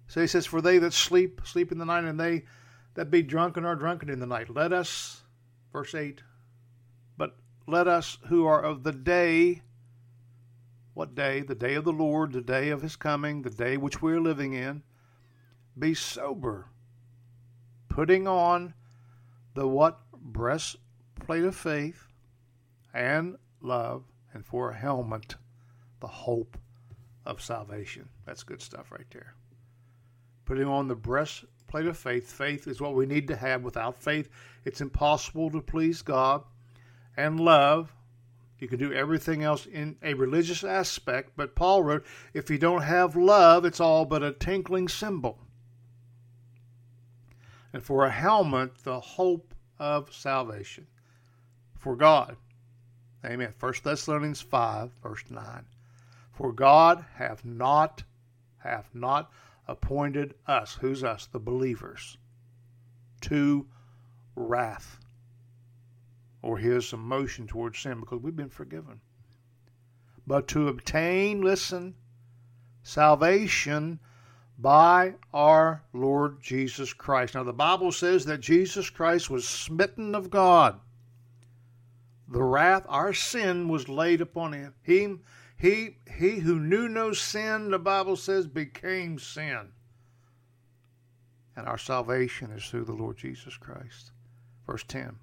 So 0.07 0.21
he 0.21 0.27
says, 0.27 0.45
For 0.45 0.61
they 0.61 0.77
that 0.77 0.93
sleep, 0.93 1.41
sleep 1.43 1.71
in 1.71 1.77
the 1.77 1.85
night, 1.85 2.03
and 2.03 2.19
they 2.19 2.43
that 2.93 3.11
be 3.11 3.21
drunken 3.21 3.65
are 3.65 3.75
drunken 3.75 4.09
in 4.09 4.19
the 4.19 4.25
night. 4.25 4.53
Let 4.53 4.73
us, 4.73 5.21
verse 5.71 5.95
8, 5.95 6.23
but 7.17 7.37
let 7.67 7.87
us 7.87 8.17
who 8.27 8.45
are 8.45 8.61
of 8.61 8.83
the 8.83 8.91
day, 8.91 9.61
what 10.93 11.15
day? 11.15 11.41
The 11.41 11.55
day 11.55 11.75
of 11.75 11.85
the 11.85 11.93
Lord, 11.93 12.33
the 12.33 12.41
day 12.41 12.69
of 12.69 12.81
his 12.81 12.95
coming, 12.95 13.41
the 13.41 13.49
day 13.49 13.77
which 13.77 14.01
we 14.01 14.11
are 14.13 14.21
living 14.21 14.53
in, 14.53 14.83
be 15.77 15.93
sober, 15.93 16.67
putting 17.87 18.27
on 18.27 18.73
the 19.53 19.67
what? 19.67 19.99
Breastplate 20.13 21.43
of 21.43 21.55
faith 21.55 22.07
and 22.93 23.37
love, 23.61 24.03
and 24.33 24.45
for 24.45 24.69
a 24.69 24.75
helmet, 24.75 25.35
the 25.99 26.07
hope 26.07 26.57
of 27.25 27.41
salvation. 27.41 28.09
That's 28.25 28.43
good 28.43 28.61
stuff 28.61 28.91
right 28.91 29.09
there. 29.11 29.35
Putting 30.45 30.67
on 30.67 30.87
the 30.87 30.95
breastplate 31.71 31.89
of 31.89 31.97
faith. 31.97 32.31
Faith 32.31 32.67
is 32.67 32.81
what 32.81 32.95
we 32.95 33.05
need 33.05 33.27
to 33.27 33.35
have. 33.35 33.63
Without 33.63 33.97
faith, 33.97 34.29
it's 34.65 34.81
impossible 34.81 35.49
to 35.51 35.61
please 35.61 36.01
God. 36.01 36.43
And 37.15 37.39
love, 37.39 37.93
you 38.59 38.67
can 38.67 38.77
do 38.77 38.93
everything 38.93 39.43
else 39.43 39.65
in 39.65 39.95
a 40.03 40.13
religious 40.13 40.63
aspect, 40.63 41.31
but 41.35 41.55
Paul 41.55 41.83
wrote, 41.83 42.05
if 42.33 42.49
you 42.49 42.57
don't 42.57 42.81
have 42.81 43.15
love, 43.15 43.65
it's 43.65 43.79
all 43.79 44.05
but 44.05 44.23
a 44.23 44.33
tinkling 44.33 44.87
cymbal. 44.87 45.39
And 47.73 47.81
for 47.81 48.05
a 48.05 48.11
helmet, 48.11 48.83
the 48.83 48.99
hope 48.99 49.53
of 49.79 50.13
salvation. 50.13 50.87
For 51.77 51.95
God. 51.95 52.35
Amen. 53.25 53.53
1 53.59 53.73
Thessalonians 53.83 54.41
5, 54.41 54.91
verse 55.01 55.23
9. 55.29 55.65
For 56.33 56.51
God 56.51 57.05
hath 57.15 57.45
not, 57.45 58.03
hath 58.63 58.89
not 58.93 59.31
appointed 59.67 60.33
us, 60.47 60.75
who's 60.81 61.03
us, 61.03 61.27
the 61.27 61.39
believers, 61.39 62.17
to 63.21 63.67
wrath 64.35 64.99
or 66.41 66.57
his 66.57 66.93
emotion 66.93 67.47
towards 67.47 67.79
sin 67.79 67.99
because 67.99 68.21
we've 68.21 68.35
been 68.35 68.49
forgiven. 68.49 69.01
But 70.25 70.47
to 70.49 70.67
obtain, 70.67 71.41
listen, 71.41 71.95
salvation 72.83 73.99
by 74.57 75.15
our 75.33 75.83
Lord 75.93 76.41
Jesus 76.41 76.93
Christ. 76.93 77.35
Now, 77.35 77.43
the 77.43 77.53
Bible 77.53 77.91
says 77.91 78.25
that 78.25 78.39
Jesus 78.39 78.89
Christ 78.89 79.29
was 79.29 79.47
smitten 79.47 80.13
of 80.13 80.29
God. 80.29 80.79
The 82.27 82.43
wrath, 82.43 82.85
our 82.87 83.13
sin 83.13 83.67
was 83.67 83.89
laid 83.89 84.21
upon 84.21 84.53
him. 84.83 85.21
He, 85.61 85.97
he, 86.17 86.39
who 86.39 86.59
knew 86.59 86.89
no 86.89 87.13
sin, 87.13 87.69
the 87.69 87.77
Bible 87.77 88.15
says, 88.15 88.47
became 88.47 89.19
sin. 89.19 89.69
And 91.55 91.67
our 91.67 91.77
salvation 91.77 92.49
is 92.49 92.65
through 92.65 92.85
the 92.85 92.93
Lord 92.93 93.15
Jesus 93.15 93.57
Christ. 93.57 94.09
Verse 94.65 94.83
10 94.87 95.17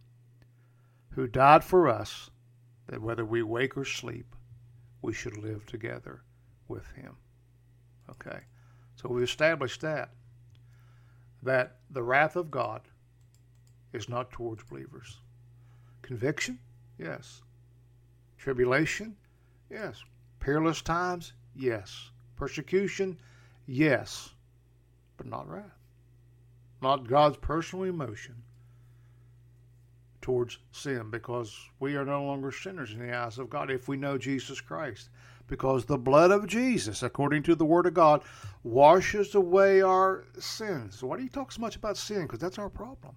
Who 1.11 1.27
died 1.27 1.65
for 1.65 1.89
us, 1.89 2.31
that 2.87 3.03
whether 3.03 3.25
we 3.25 3.43
wake 3.43 3.77
or 3.77 3.85
sleep, 3.85 4.37
we 5.03 5.13
should 5.13 5.37
live 5.37 5.67
together 5.67 6.23
with 6.69 6.87
him. 6.93 7.17
Okay, 8.09 8.39
so 8.95 9.09
we 9.09 9.25
established 9.25 9.81
that. 9.81 10.11
That 11.43 11.79
the 11.91 12.05
wrath 12.05 12.37
of 12.37 12.49
God 12.49 12.83
is 13.93 14.09
not 14.09 14.31
towards 14.31 14.63
believers. 14.63 15.19
Conviction? 16.03 16.61
Yes. 16.97 17.43
Tribulation? 18.37 19.17
Yes. 19.69 20.05
Peerless 20.41 20.83
times? 20.83 21.33
Yes. 21.55 22.11
Persecution? 22.37 23.19
Yes. 23.67 24.31
But 25.17 25.27
not 25.27 25.49
wrath. 25.49 25.79
Not 26.81 27.09
God's 27.09 27.37
personal 27.39 27.85
emotion 27.85 28.37
towards 30.21 30.59
sin 30.73 31.11
because 31.11 31.57
we 31.81 31.97
are 31.97 32.05
no 32.05 32.23
longer 32.23 32.53
sinners 32.53 32.93
in 32.93 32.99
the 32.99 33.17
eyes 33.17 33.39
of 33.39 33.51
God 33.51 33.71
if 33.71 33.89
we 33.89 33.97
know 33.97 34.19
Jesus 34.19 34.61
Christ. 34.61 35.09
Because 35.47 35.87
the 35.87 35.97
blood 35.97 36.31
of 36.31 36.47
Jesus, 36.47 37.03
according 37.03 37.43
to 37.45 37.55
the 37.55 37.65
Word 37.65 37.87
of 37.87 37.95
God, 37.95 38.23
washes 38.63 39.35
away 39.35 39.81
our 39.81 40.27
sins. 40.39 41.03
Why 41.03 41.17
do 41.17 41.23
you 41.23 41.31
talk 41.31 41.51
so 41.51 41.63
much 41.63 41.77
about 41.77 41.97
sin? 41.97 42.23
Because 42.23 42.41
that's 42.41 42.59
our 42.59 42.69
problem. 42.69 43.15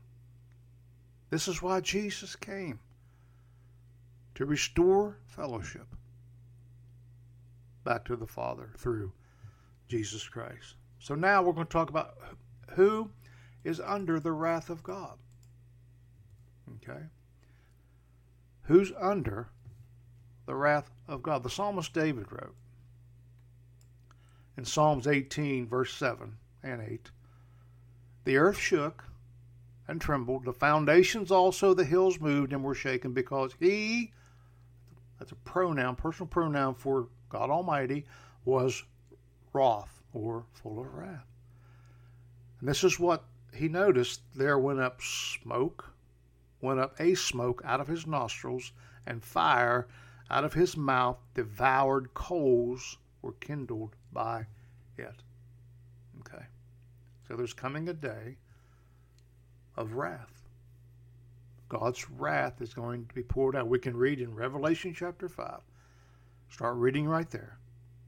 This 1.30 1.50
is 1.50 1.62
why 1.62 1.82
Jesus 1.82 2.36
came 2.36 2.80
to 4.36 4.46
restore 4.46 5.18
fellowship 5.26 5.88
back 7.84 8.06
to 8.06 8.16
the 8.16 8.28
Father 8.28 8.72
through 8.78 9.12
Jesus 9.88 10.28
Christ. 10.28 10.76
So 11.00 11.16
now 11.16 11.42
we're 11.42 11.54
going 11.54 11.68
to 11.68 11.72
talk 11.72 11.90
about 11.90 12.16
who 12.72 13.10
is 13.64 13.80
under 13.80 14.20
the 14.20 14.32
wrath 14.32 14.70
of 14.70 14.84
God. 14.84 15.18
Okay? 16.78 17.04
Who's 18.64 18.92
under 19.00 19.50
the 20.46 20.56
wrath 20.56 20.90
of 21.08 21.22
God? 21.22 21.44
The 21.44 21.50
psalmist 21.50 21.94
David 21.94 22.32
wrote 22.32 22.56
in 24.58 24.66
Psalms 24.66 25.08
18, 25.08 25.68
verse 25.68 25.94
7 25.94 26.38
and 26.64 26.82
8 26.82 27.12
The 28.26 28.38
earth 28.38 28.58
shook 28.58 29.06
and 29.88 30.00
trembled, 30.00 30.46
the 30.46 30.54
foundations 30.54 31.32
also, 31.32 31.74
the 31.74 31.84
hills 31.84 32.20
moved 32.20 32.54
and 32.54 32.64
were 32.64 32.76
shaken 32.76 33.14
because 33.14 33.56
he, 33.60 34.14
that's 35.20 35.32
a 35.32 35.36
pronoun, 35.36 35.96
personal 35.96 36.28
pronoun 36.28 36.76
for 36.76 37.10
God 37.32 37.50
Almighty, 37.50 38.06
was 38.46 38.84
wroth 39.54 40.02
or 40.14 40.44
full 40.54 40.80
of 40.80 40.94
wrath. 40.94 41.26
And 42.60 42.68
this 42.68 42.84
is 42.84 43.00
what 43.00 43.24
he 43.54 43.68
noticed 43.68 44.22
there 44.36 44.60
went 44.60 44.80
up 44.80 45.02
smoke, 45.02 45.94
went 46.62 46.80
up 46.80 47.00
a 47.00 47.16
smoke 47.16 47.62
out 47.66 47.80
of 47.80 47.88
his 47.88 48.06
nostrils, 48.06 48.72
and 49.08 49.24
fire 49.24 49.88
out 50.30 50.44
of 50.44 50.54
his 50.54 50.78
mouth 50.78 51.18
devoured 51.34 52.14
coals 52.14 52.98
were 53.22 53.34
kindled 53.34 53.96
by 54.12 54.46
it. 54.98 55.24
Okay. 56.20 56.46
So 57.28 57.36
there's 57.36 57.54
coming 57.54 57.90
a 57.90 57.94
day 57.94 58.38
of 59.76 59.94
wrath. 59.94 60.50
God's 61.70 62.10
wrath 62.10 62.62
is 62.62 62.74
going 62.74 63.06
to 63.06 63.16
be 63.16 63.24
poured 63.24 63.56
out. 63.56 63.68
We 63.68 63.80
can 63.80 63.96
read 63.96 64.20
in 64.20 64.36
Revelation 64.36 64.94
chapter 64.94 65.30
5. 65.30 65.62
Start 66.52 66.76
reading 66.76 67.08
right 67.08 67.30
there, 67.32 67.58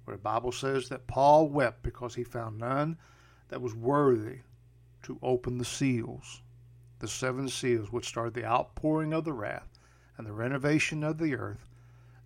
where 0.03 0.17
the 0.17 0.21
Bible 0.21 0.51
says 0.51 0.89
that 0.89 1.07
Paul 1.07 1.47
wept 1.47 1.81
because 1.81 2.13
he 2.13 2.25
found 2.25 2.59
none 2.59 2.97
that 3.47 3.62
was 3.62 3.73
worthy 3.73 4.39
to 5.03 5.17
open 5.23 5.57
the 5.57 5.65
seals. 5.65 6.41
The 7.00 7.07
seven 7.07 7.47
seals 7.47 7.89
would 7.91 8.03
start 8.03 8.33
the 8.33 8.45
outpouring 8.45 9.13
of 9.13 9.23
the 9.23 9.31
wrath 9.31 9.79
and 10.17 10.27
the 10.27 10.33
renovation 10.33 11.05
of 11.05 11.17
the 11.17 11.35
earth, 11.35 11.69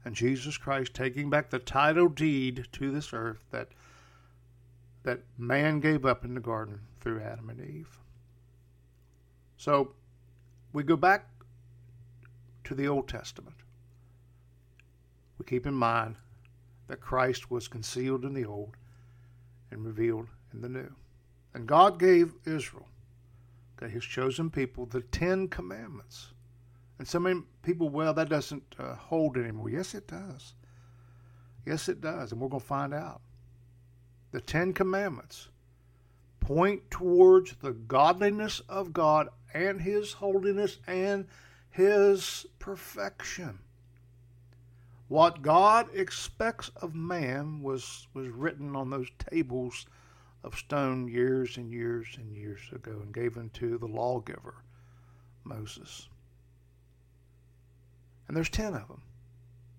and 0.03 0.15
Jesus 0.15 0.57
Christ 0.57 0.95
taking 0.95 1.29
back 1.29 1.51
the 1.51 1.59
title 1.59 2.09
deed 2.09 2.67
to 2.71 2.91
this 2.91 3.13
earth 3.13 3.45
that 3.51 3.69
that 5.03 5.21
man 5.38 5.79
gave 5.79 6.03
up 6.03 6.25
in 6.25 6.33
the 6.33 6.41
garden 6.41 6.81
through 7.00 7.21
Adam 7.21 7.50
and 7.50 7.62
Eve. 7.62 8.00
So 9.55 9.93
we 10.74 10.83
go 10.83 10.97
back 10.97 11.29
to 12.65 12.74
the 12.74 12.88
Old 12.88 13.07
Testament. 13.07 13.55
We 15.38 15.46
keep 15.46 15.65
in 15.65 15.74
mind 15.74 16.15
that 16.88 17.01
Christ 17.01 17.51
was 17.51 17.67
concealed 17.67 18.25
in 18.25 18.34
the 18.34 18.46
Old 18.46 18.75
and 19.72 19.86
revealed 19.86 20.27
in 20.53 20.62
the 20.62 20.70
New. 20.70 20.94
And 21.53 21.67
God 21.67 22.00
gave 22.00 22.34
Israel, 22.46 22.88
okay, 23.77 23.91
his 23.91 24.06
chosen 24.06 24.50
people, 24.50 24.86
the 24.86 25.01
Ten 25.01 25.48
Commandments. 25.48 26.27
And 27.00 27.08
so 27.08 27.20
many 27.20 27.41
people, 27.62 27.89
well, 27.89 28.13
that 28.13 28.29
doesn't 28.29 28.63
uh, 28.79 28.96
hold 28.96 29.38
anymore. 29.38 29.70
Yes, 29.70 29.94
it 29.94 30.08
does. 30.08 30.53
Yes, 31.65 31.89
it 31.89 32.01
does. 32.01 32.32
And 32.32 32.41
we're 32.41 32.48
going 32.48 32.62
to 32.62 32.65
find 32.67 32.94
out. 32.94 33.22
The 34.32 34.41
Ten 34.41 34.74
Commandments 34.74 35.50
point 36.39 36.89
towards 36.89 37.56
the 37.62 37.74
godliness 37.74 38.62
of 38.70 38.94
God 38.94 39.29
and 39.53 39.82
His 39.82 40.13
holiness 40.13 40.77
and 40.88 41.27
His 41.70 42.46
perfection. 42.60 43.60
What 45.07 45.41
God 45.41 45.87
expects 45.93 46.69
of 46.77 46.93
man 46.93 47.61
was, 47.61 48.07
was 48.13 48.27
written 48.27 48.75
on 48.75 48.89
those 48.89 49.07
tables 49.31 49.85
of 50.43 50.55
stone 50.55 51.07
years 51.07 51.57
and 51.57 51.71
years 51.71 52.07
and 52.17 52.35
years 52.35 52.59
ago 52.73 52.99
and 53.01 53.13
given 53.13 53.49
to 53.51 53.77
the 53.77 53.87
lawgiver, 53.87 54.55
Moses. 55.45 56.09
And 58.27 58.35
there's 58.35 58.49
10 58.49 58.73
of 58.73 58.87
them. 58.87 59.01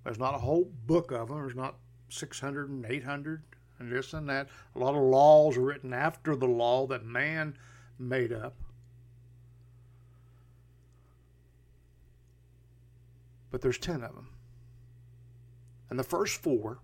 There's 0.04 0.18
not 0.18 0.34
a 0.34 0.38
whole 0.38 0.70
book 0.86 1.12
of 1.12 1.28
them. 1.28 1.38
There's 1.38 1.54
not 1.54 1.76
600 2.08 2.70
and 2.70 2.86
800 2.86 3.42
and 3.78 3.92
this 3.92 4.14
and 4.14 4.28
that. 4.30 4.48
A 4.74 4.78
lot 4.78 4.94
of 4.94 5.02
laws 5.02 5.58
are 5.58 5.62
written 5.62 5.92
after 5.92 6.34
the 6.34 6.46
law 6.46 6.86
that 6.86 7.04
man 7.04 7.56
made 7.98 8.32
up. 8.32 8.54
But 13.50 13.60
there's 13.60 13.78
10 13.78 14.02
of 14.02 14.14
them. 14.14 14.28
And 15.90 15.98
the 15.98 16.04
first 16.04 16.40
four 16.40 16.80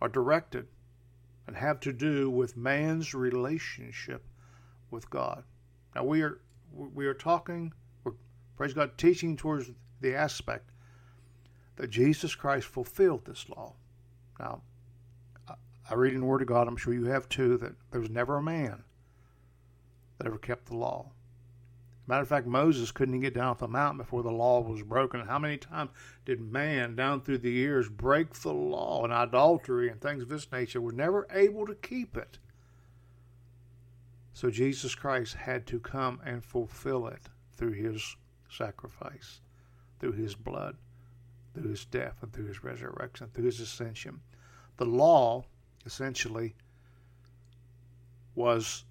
are 0.00 0.08
directed 0.08 0.68
and 1.46 1.56
have 1.56 1.80
to 1.80 1.92
do 1.92 2.30
with 2.30 2.56
man's 2.56 3.14
relationship 3.14 4.24
with 4.90 5.10
God. 5.10 5.44
Now 5.94 6.04
we 6.04 6.22
are 6.22 6.40
we 6.72 7.06
are 7.06 7.14
talking, 7.14 7.72
we're, 8.04 8.12
praise 8.56 8.72
God, 8.72 8.96
teaching 8.96 9.36
towards 9.36 9.70
the 10.00 10.14
aspect 10.14 10.70
that 11.76 11.90
Jesus 11.90 12.34
Christ 12.34 12.68
fulfilled 12.68 13.24
this 13.24 13.48
law. 13.48 13.74
Now, 14.38 14.62
I 15.48 15.94
read 15.94 16.14
in 16.14 16.20
the 16.20 16.26
Word 16.26 16.42
of 16.42 16.48
God, 16.48 16.68
I'm 16.68 16.76
sure 16.76 16.94
you 16.94 17.06
have 17.06 17.28
too, 17.28 17.56
that 17.58 17.72
there 17.90 18.00
was 18.00 18.10
never 18.10 18.36
a 18.36 18.42
man 18.42 18.84
that 20.18 20.26
ever 20.28 20.38
kept 20.38 20.66
the 20.66 20.76
law. 20.76 21.10
Matter 22.10 22.22
of 22.22 22.28
fact, 22.28 22.48
Moses 22.48 22.90
couldn't 22.90 23.20
get 23.20 23.34
down 23.34 23.50
off 23.50 23.60
the 23.60 23.68
mountain 23.68 23.98
before 23.98 24.24
the 24.24 24.32
law 24.32 24.60
was 24.62 24.82
broken. 24.82 25.20
How 25.20 25.38
many 25.38 25.56
times 25.56 25.92
did 26.24 26.40
man 26.40 26.96
down 26.96 27.20
through 27.20 27.38
the 27.38 27.52
years 27.52 27.88
break 27.88 28.34
the 28.34 28.52
law 28.52 29.04
and 29.04 29.12
idolatry 29.12 29.88
and 29.88 30.00
things 30.00 30.24
of 30.24 30.28
this 30.28 30.50
nature? 30.50 30.80
Were 30.80 30.90
never 30.90 31.28
able 31.30 31.66
to 31.66 31.74
keep 31.76 32.16
it. 32.16 32.40
So 34.32 34.50
Jesus 34.50 34.96
Christ 34.96 35.34
had 35.34 35.68
to 35.68 35.78
come 35.78 36.20
and 36.26 36.44
fulfill 36.44 37.06
it 37.06 37.22
through 37.52 37.74
his 37.74 38.16
sacrifice, 38.50 39.40
through 40.00 40.14
his 40.14 40.34
blood, 40.34 40.78
through 41.54 41.70
his 41.70 41.84
death, 41.84 42.16
and 42.22 42.32
through 42.32 42.46
his 42.46 42.64
resurrection, 42.64 43.28
through 43.32 43.44
his 43.44 43.60
ascension. 43.60 44.20
The 44.78 44.84
law 44.84 45.44
essentially 45.86 46.56
was 48.34 48.84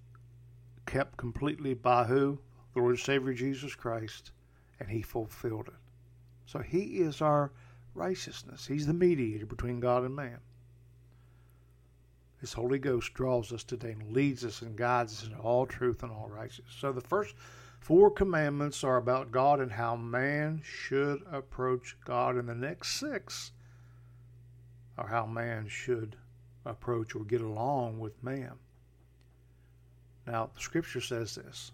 kept 0.86 1.18
completely 1.18 1.74
by 1.74 2.04
who? 2.04 2.38
The 2.72 2.80
Lord 2.80 2.92
and 2.92 3.00
Savior 3.00 3.32
Jesus 3.32 3.74
Christ, 3.74 4.32
and 4.78 4.88
He 4.88 5.02
fulfilled 5.02 5.68
it. 5.68 5.74
So 6.46 6.60
He 6.60 6.98
is 6.98 7.20
our 7.20 7.52
righteousness. 7.94 8.66
He's 8.66 8.86
the 8.86 8.94
mediator 8.94 9.46
between 9.46 9.80
God 9.80 10.04
and 10.04 10.14
man. 10.14 10.38
His 12.40 12.52
Holy 12.54 12.78
Ghost 12.78 13.12
draws 13.12 13.52
us 13.52 13.64
today 13.64 13.92
and 13.92 14.12
leads 14.12 14.44
us 14.44 14.62
and 14.62 14.76
guides 14.76 15.18
us 15.18 15.28
into 15.28 15.38
all 15.38 15.66
truth 15.66 16.02
and 16.02 16.10
all 16.10 16.28
righteousness. 16.28 16.74
So 16.78 16.90
the 16.90 17.00
first 17.00 17.34
four 17.80 18.10
commandments 18.10 18.82
are 18.82 18.96
about 18.96 19.30
God 19.30 19.60
and 19.60 19.72
how 19.72 19.94
man 19.94 20.62
should 20.64 21.22
approach 21.30 21.96
God, 22.04 22.36
and 22.36 22.48
the 22.48 22.54
next 22.54 22.98
six 22.98 23.52
are 24.96 25.08
how 25.08 25.26
man 25.26 25.68
should 25.68 26.16
approach 26.64 27.14
or 27.14 27.24
get 27.24 27.40
along 27.40 27.98
with 27.98 28.22
man. 28.22 28.52
Now, 30.26 30.50
the 30.54 30.60
scripture 30.60 31.00
says 31.00 31.34
this 31.34 31.72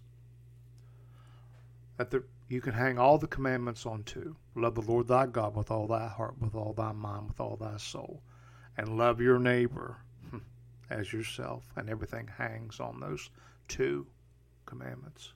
that 1.96 2.10
the, 2.10 2.22
you 2.48 2.60
can 2.60 2.74
hang 2.74 2.98
all 2.98 3.18
the 3.18 3.26
commandments 3.26 3.86
on 3.86 4.02
two 4.04 4.36
love 4.54 4.74
the 4.74 4.82
Lord 4.82 5.08
thy 5.08 5.26
God 5.26 5.56
with 5.56 5.70
all 5.70 5.86
thy 5.86 6.08
heart, 6.08 6.34
with 6.40 6.54
all 6.54 6.72
thy 6.72 6.92
mind, 6.92 7.28
with 7.28 7.40
all 7.40 7.56
thy 7.56 7.76
soul, 7.76 8.22
and 8.76 8.96
love 8.96 9.20
your 9.20 9.38
neighbor 9.38 9.98
hmm, 10.30 10.38
as 10.90 11.12
yourself. 11.12 11.64
And 11.76 11.88
everything 11.88 12.28
hangs 12.38 12.80
on 12.80 13.00
those 13.00 13.30
two 13.68 14.06
commandments. 14.64 15.32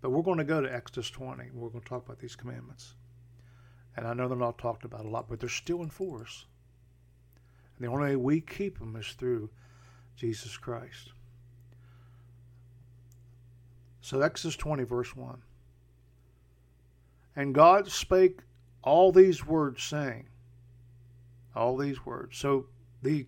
But 0.00 0.10
we're 0.10 0.22
going 0.22 0.38
to 0.38 0.44
go 0.44 0.60
to 0.60 0.72
Exodus 0.74 1.10
20. 1.10 1.50
We're 1.52 1.68
going 1.68 1.82
to 1.82 1.88
talk 1.88 2.04
about 2.04 2.18
these 2.18 2.36
commandments. 2.36 2.94
And 3.96 4.06
I 4.06 4.14
know 4.14 4.28
they're 4.28 4.38
not 4.38 4.58
talked 4.58 4.84
about 4.84 5.04
a 5.04 5.08
lot, 5.08 5.28
but 5.28 5.40
they're 5.40 5.48
still 5.48 5.82
in 5.82 5.90
force. 5.90 6.46
And 7.76 7.86
the 7.86 7.92
only 7.92 8.10
way 8.10 8.16
we 8.16 8.40
keep 8.40 8.78
them 8.78 8.96
is 8.96 9.08
through 9.08 9.50
Jesus 10.16 10.56
Christ. 10.56 11.12
So, 14.00 14.20
Exodus 14.22 14.56
20, 14.56 14.84
verse 14.84 15.14
1. 15.14 15.42
And 17.36 17.54
God 17.54 17.90
spake 17.90 18.40
all 18.82 19.12
these 19.12 19.46
words, 19.46 19.82
saying, 19.82 20.26
all 21.54 21.76
these 21.76 22.04
words. 22.04 22.36
So, 22.38 22.66
the, 23.02 23.26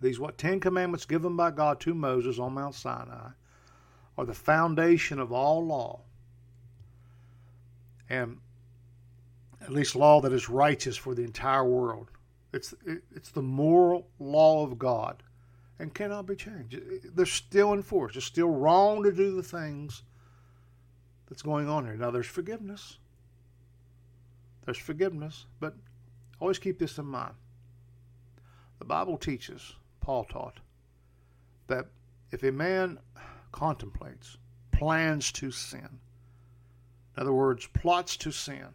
these 0.00 0.18
what 0.18 0.38
Ten 0.38 0.60
Commandments 0.60 1.04
given 1.04 1.36
by 1.36 1.50
God 1.50 1.80
to 1.80 1.94
Moses 1.94 2.38
on 2.38 2.54
Mount 2.54 2.74
Sinai 2.74 3.30
are 4.16 4.24
the 4.24 4.34
foundation 4.34 5.18
of 5.18 5.32
all 5.32 5.64
law. 5.64 6.00
And 8.08 8.38
at 9.62 9.72
least 9.72 9.96
law 9.96 10.20
that 10.20 10.32
is 10.32 10.48
righteous 10.48 10.96
for 10.96 11.14
the 11.14 11.22
entire 11.22 11.64
world. 11.64 12.10
It's 12.52 12.74
it's 13.14 13.30
the 13.30 13.42
moral 13.42 14.06
law 14.20 14.64
of 14.64 14.78
God, 14.78 15.22
and 15.78 15.92
cannot 15.92 16.26
be 16.26 16.36
changed. 16.36 16.78
They're 17.16 17.26
still 17.26 17.72
in 17.72 17.82
force. 17.82 18.14
It's 18.14 18.26
still 18.26 18.50
wrong 18.50 19.02
to 19.02 19.10
do 19.10 19.34
the 19.34 19.42
things 19.42 20.02
that's 21.28 21.42
going 21.42 21.68
on 21.68 21.84
here. 21.84 21.96
Now 21.96 22.12
there's 22.12 22.26
forgiveness. 22.26 22.98
There's 24.64 24.78
forgiveness, 24.78 25.46
but 25.60 25.74
always 26.40 26.58
keep 26.58 26.78
this 26.78 26.98
in 26.98 27.06
mind. 27.06 27.34
The 28.78 28.84
Bible 28.84 29.18
teaches, 29.18 29.74
Paul 30.00 30.24
taught, 30.24 30.58
that 31.66 31.86
if 32.30 32.42
a 32.42 32.52
man 32.52 32.98
contemplates, 33.52 34.36
plans 34.72 35.30
to 35.32 35.50
sin, 35.50 36.00
in 37.16 37.22
other 37.22 37.32
words, 37.32 37.66
plots 37.68 38.16
to 38.18 38.32
sin, 38.32 38.68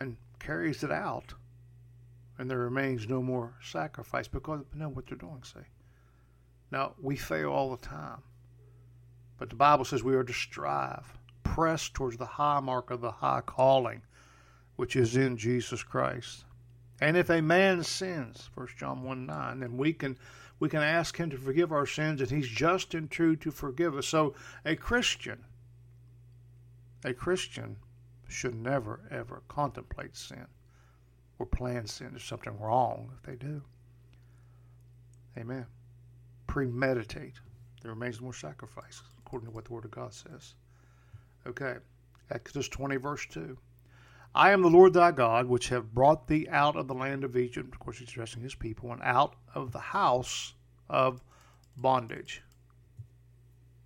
and 0.00 0.16
carries 0.38 0.82
it 0.82 0.90
out, 0.90 1.34
and 2.38 2.50
there 2.50 2.58
remains 2.58 3.08
no 3.08 3.22
more 3.22 3.54
sacrifice 3.62 4.28
because 4.28 4.60
they 4.72 4.78
know 4.80 4.88
what 4.88 5.06
they're 5.06 5.18
doing, 5.18 5.42
see. 5.42 5.60
Now, 6.70 6.94
we 7.00 7.16
fail 7.16 7.50
all 7.50 7.70
the 7.70 7.86
time. 7.86 8.22
But 9.38 9.50
the 9.50 9.56
Bible 9.56 9.84
says 9.84 10.02
we 10.02 10.14
are 10.14 10.24
to 10.24 10.32
strive, 10.32 11.18
press 11.42 11.88
towards 11.88 12.16
the 12.16 12.24
high 12.24 12.60
mark 12.60 12.90
of 12.90 13.00
the 13.00 13.10
high 13.10 13.42
calling, 13.42 14.00
which 14.76 14.96
is 14.96 15.16
in 15.16 15.36
Jesus 15.36 15.82
Christ. 15.82 16.44
And 17.00 17.16
if 17.16 17.30
a 17.30 17.42
man 17.42 17.82
sins, 17.82 18.50
1 18.54 18.68
John 18.76 19.02
1 19.02 19.26
9, 19.26 19.60
then 19.60 19.76
we 19.76 19.92
can 19.92 20.16
we 20.60 20.68
can 20.68 20.82
ask 20.82 21.16
him 21.16 21.30
to 21.30 21.36
forgive 21.36 21.72
our 21.72 21.86
sins, 21.86 22.20
and 22.20 22.30
he's 22.30 22.46
just 22.48 22.94
and 22.94 23.10
true 23.10 23.34
to 23.36 23.50
forgive 23.50 23.96
us. 23.96 24.06
So 24.06 24.34
a 24.64 24.76
Christian, 24.76 25.44
a 27.04 27.12
Christian 27.12 27.76
should 28.28 28.54
never 28.54 29.00
ever 29.10 29.42
contemplate 29.48 30.16
sin 30.16 30.46
or 31.38 31.46
plan 31.46 31.86
sin. 31.86 32.10
There's 32.12 32.22
something 32.22 32.56
wrong 32.60 33.10
if 33.16 33.22
they 33.24 33.34
do. 33.34 33.62
Amen. 35.36 35.66
Premeditate. 36.46 37.40
There 37.82 37.90
remains 37.90 38.20
more 38.20 38.32
sacrifice, 38.34 39.02
according 39.18 39.48
to 39.48 39.54
what 39.54 39.64
the 39.64 39.72
Word 39.72 39.86
of 39.86 39.90
God 39.90 40.14
says. 40.14 40.54
Okay, 41.46 41.76
Exodus 42.30 42.68
20, 42.68 42.96
verse 42.96 43.26
2. 43.30 43.58
I 44.34 44.52
am 44.52 44.62
the 44.62 44.70
Lord 44.70 44.94
thy 44.94 45.10
God, 45.12 45.46
which 45.46 45.68
have 45.68 45.94
brought 45.94 46.26
thee 46.26 46.48
out 46.50 46.76
of 46.76 46.88
the 46.88 46.94
land 46.94 47.22
of 47.22 47.36
Egypt. 47.36 47.72
Of 47.72 47.78
course, 47.78 47.98
he's 47.98 48.08
addressing 48.08 48.42
his 48.42 48.54
people, 48.54 48.92
and 48.92 49.02
out 49.02 49.34
of 49.54 49.72
the 49.72 49.78
house 49.78 50.54
of 50.88 51.22
bondage. 51.76 52.42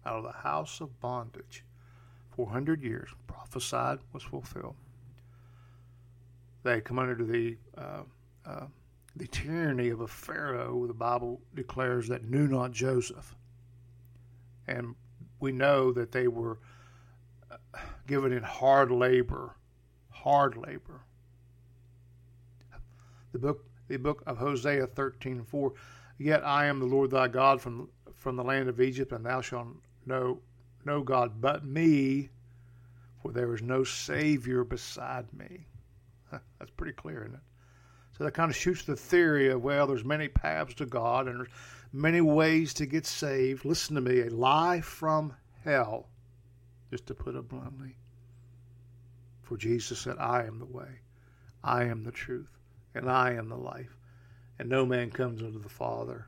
Out 0.05 0.19
of 0.19 0.23
the 0.23 0.33
house 0.33 0.81
of 0.81 1.01
bondage. 1.01 1.65
400 2.37 2.83
years 2.83 3.11
prophesied 3.27 3.99
was 4.13 4.23
fulfilled. 4.23 4.77
They 6.63 6.81
come 6.81 6.99
under 6.99 7.15
the 7.15 7.57
uh, 7.77 8.03
uh, 8.45 8.67
the 9.15 9.27
tyranny 9.29 9.89
of 9.89 10.01
a 10.01 10.09
Pharaoh. 10.09 10.87
The 10.87 10.95
Bible 10.95 11.41
declares 11.55 12.09
that 12.09 12.25
knew 12.25 12.47
not 12.47 12.73
Joseph, 12.73 13.35
and 14.67 14.95
we 15.41 15.53
know 15.53 15.93
that 15.93 16.13
they 16.13 16.29
were 16.29 16.59
uh, 17.51 17.57
given 18.07 18.33
in 18.33 18.43
hard 18.43 18.91
labor, 18.91 19.57
hard 20.27 20.57
labor. 20.57 21.03
The 23.33 23.39
book, 23.39 23.65
the 23.87 23.97
book 23.97 24.25
of 24.27 24.39
Hosea 24.39 24.89
thirteen 24.89 25.45
four. 25.45 25.75
Yet 26.19 26.45
I 26.45 26.67
am 26.67 26.81
the 26.81 26.87
Lord 26.87 27.11
thy 27.11 27.29
God 27.29 27.61
from 27.61 27.89
from 28.15 28.35
the 28.35 28.43
land 28.43 28.69
of 28.69 28.81
Egypt, 28.81 29.13
and 29.13 29.25
thou 29.25 29.41
shalt 29.41 29.69
know 30.05 30.41
no 30.85 31.03
God 31.03 31.41
but 31.41 31.65
me, 31.65 32.31
for 33.23 33.31
there 33.31 33.55
is 33.55 33.63
no 33.63 33.85
Savior 33.85 34.65
beside 34.65 35.33
me. 35.33 35.67
That's 36.59 36.73
pretty 36.77 36.95
clear, 36.95 37.23
isn't 37.23 37.35
it? 37.35 37.41
So 38.19 38.25
that 38.25 38.33
kind 38.33 38.51
of 38.51 38.57
shoots 38.57 38.83
the 38.83 38.97
theory 38.97 39.51
of, 39.51 39.63
well, 39.63 39.87
there's 39.87 40.05
many 40.05 40.29
paths 40.29 40.75
to 40.75 40.87
God 40.87 41.29
and 41.29 41.41
there's 41.41 41.49
many 41.93 42.23
ways 42.23 42.73
to 42.75 42.87
get 42.87 43.05
saved. 43.05 43.65
Listen 43.65 43.95
to 43.95 44.01
me, 44.01 44.23
a 44.23 44.31
lie 44.31 44.81
from 44.81 45.35
hell, 45.65 46.09
just 46.91 47.07
to 47.07 47.15
put 47.15 47.35
it 47.35 47.49
bluntly. 47.49 47.97
For 49.47 49.57
Jesus 49.57 50.01
said, 50.01 50.19
I 50.19 50.43
am 50.43 50.59
the 50.59 50.65
way, 50.65 51.03
I 51.63 51.85
am 51.85 52.03
the 52.03 52.11
truth, 52.11 52.59
and 52.97 53.09
I 53.09 53.35
am 53.35 53.49
the 53.49 53.57
life. 53.57 53.97
And 54.59 54.69
no 54.69 54.85
man 54.85 55.11
comes 55.11 55.41
unto 55.41 55.61
the 55.61 55.69
Father 55.69 56.27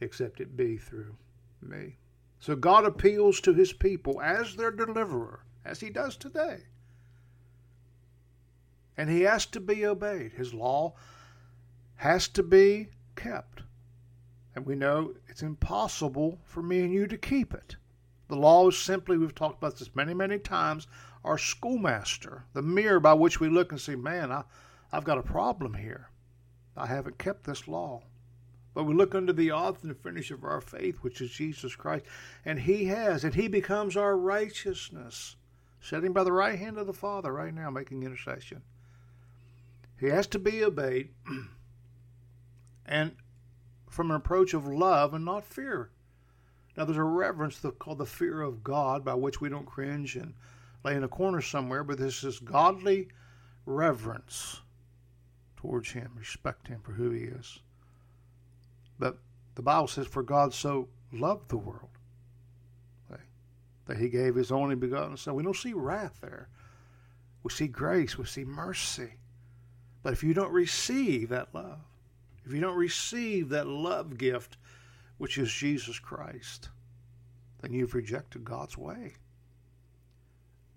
except 0.00 0.40
it 0.40 0.56
be 0.56 0.78
through 0.78 1.14
me. 1.60 1.98
So 2.40 2.56
God 2.56 2.86
appeals 2.86 3.42
to 3.42 3.52
his 3.52 3.74
people 3.74 4.22
as 4.22 4.56
their 4.56 4.70
deliverer, 4.70 5.40
as 5.66 5.80
he 5.80 5.90
does 5.90 6.16
today. 6.16 6.60
And 8.96 9.10
he 9.10 9.20
has 9.22 9.44
to 9.46 9.60
be 9.60 9.84
obeyed. 9.84 10.32
His 10.32 10.54
law 10.54 10.94
has 11.96 12.26
to 12.28 12.42
be 12.42 12.88
kept. 13.16 13.64
And 14.54 14.64
we 14.64 14.76
know 14.76 15.12
it's 15.28 15.42
impossible 15.42 16.38
for 16.44 16.62
me 16.62 16.80
and 16.80 16.92
you 16.92 17.06
to 17.06 17.18
keep 17.18 17.52
it. 17.52 17.76
The 18.28 18.36
law 18.36 18.68
is 18.68 18.78
simply, 18.78 19.18
we've 19.18 19.34
talked 19.34 19.58
about 19.58 19.78
this 19.78 19.94
many, 19.94 20.14
many 20.14 20.38
times, 20.38 20.86
our 21.26 21.38
schoolmaster, 21.38 22.44
the 22.52 22.62
mirror 22.62 23.00
by 23.00 23.12
which 23.12 23.40
we 23.40 23.48
look 23.48 23.72
and 23.72 23.80
say, 23.80 23.96
man, 23.96 24.30
I, 24.30 24.44
I've 24.92 25.04
got 25.04 25.18
a 25.18 25.22
problem 25.22 25.74
here. 25.74 26.08
I 26.76 26.86
haven't 26.86 27.18
kept 27.18 27.44
this 27.44 27.66
law. 27.66 28.02
But 28.74 28.84
we 28.84 28.94
look 28.94 29.14
unto 29.14 29.32
the 29.32 29.50
author 29.52 29.88
and 29.88 29.96
finish 29.98 30.30
of 30.30 30.44
our 30.44 30.60
faith, 30.60 30.98
which 30.98 31.20
is 31.20 31.30
Jesus 31.30 31.74
Christ, 31.74 32.04
and 32.44 32.60
He 32.60 32.84
has, 32.84 33.24
and 33.24 33.34
He 33.34 33.48
becomes 33.48 33.96
our 33.96 34.16
righteousness, 34.16 35.36
sitting 35.80 36.12
by 36.12 36.22
the 36.22 36.32
right 36.32 36.58
hand 36.58 36.78
of 36.78 36.86
the 36.86 36.92
Father 36.92 37.32
right 37.32 37.54
now, 37.54 37.70
making 37.70 38.02
intercession. 38.02 38.62
He 39.98 40.06
has 40.06 40.26
to 40.28 40.38
be 40.38 40.62
obeyed, 40.62 41.08
and 42.86 43.16
from 43.90 44.10
an 44.10 44.16
approach 44.16 44.52
of 44.54 44.68
love 44.68 45.14
and 45.14 45.24
not 45.24 45.44
fear. 45.44 45.90
Now, 46.76 46.84
there's 46.84 46.98
a 46.98 47.02
reverence 47.02 47.64
called 47.78 47.98
the 47.98 48.06
fear 48.06 48.42
of 48.42 48.62
God, 48.62 49.04
by 49.04 49.14
which 49.14 49.40
we 49.40 49.48
don't 49.48 49.64
cringe 49.64 50.14
and 50.14 50.34
lay 50.84 50.94
in 50.94 51.04
a 51.04 51.08
corner 51.08 51.40
somewhere, 51.40 51.84
but 51.84 51.98
this 51.98 52.24
is 52.24 52.38
godly 52.38 53.08
reverence 53.64 54.60
towards 55.56 55.90
Him, 55.90 56.12
respect 56.16 56.68
Him 56.68 56.80
for 56.82 56.92
who 56.92 57.10
He 57.10 57.24
is. 57.24 57.60
But 58.98 59.18
the 59.54 59.62
Bible 59.62 59.88
says, 59.88 60.06
For 60.06 60.22
God 60.22 60.54
so 60.54 60.88
loved 61.12 61.48
the 61.48 61.58
world 61.58 61.90
that 63.86 63.98
he 63.98 64.08
gave 64.08 64.34
his 64.34 64.52
only 64.52 64.74
begotten 64.74 65.16
Son. 65.16 65.34
We 65.34 65.42
don't 65.42 65.56
see 65.56 65.72
wrath 65.72 66.18
there. 66.20 66.48
We 67.42 67.50
see 67.50 67.68
grace, 67.68 68.18
we 68.18 68.26
see 68.26 68.44
mercy. 68.44 69.14
But 70.02 70.12
if 70.12 70.22
you 70.22 70.34
don't 70.34 70.52
receive 70.52 71.28
that 71.30 71.54
love, 71.54 71.78
if 72.44 72.52
you 72.52 72.60
don't 72.60 72.76
receive 72.76 73.48
that 73.50 73.66
love 73.66 74.18
gift, 74.18 74.56
which 75.18 75.38
is 75.38 75.52
Jesus 75.52 75.98
Christ, 75.98 76.68
then 77.60 77.72
you've 77.72 77.94
rejected 77.94 78.44
God's 78.44 78.76
way. 78.76 79.14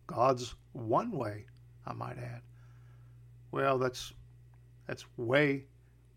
God's 0.09 0.55
one 0.73 1.11
way, 1.11 1.45
I 1.85 1.93
might 1.93 2.17
add. 2.17 2.41
Well, 3.51 3.77
that's 3.77 4.11
that's 4.87 5.05
way 5.17 5.65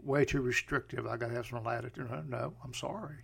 way 0.02 0.24
too 0.24 0.40
restrictive. 0.40 1.06
I 1.06 1.18
got 1.18 1.28
to 1.28 1.34
have 1.34 1.46
some 1.46 1.62
latitude. 1.62 2.10
No, 2.10 2.22
no, 2.26 2.54
I'm 2.64 2.72
sorry. 2.72 3.16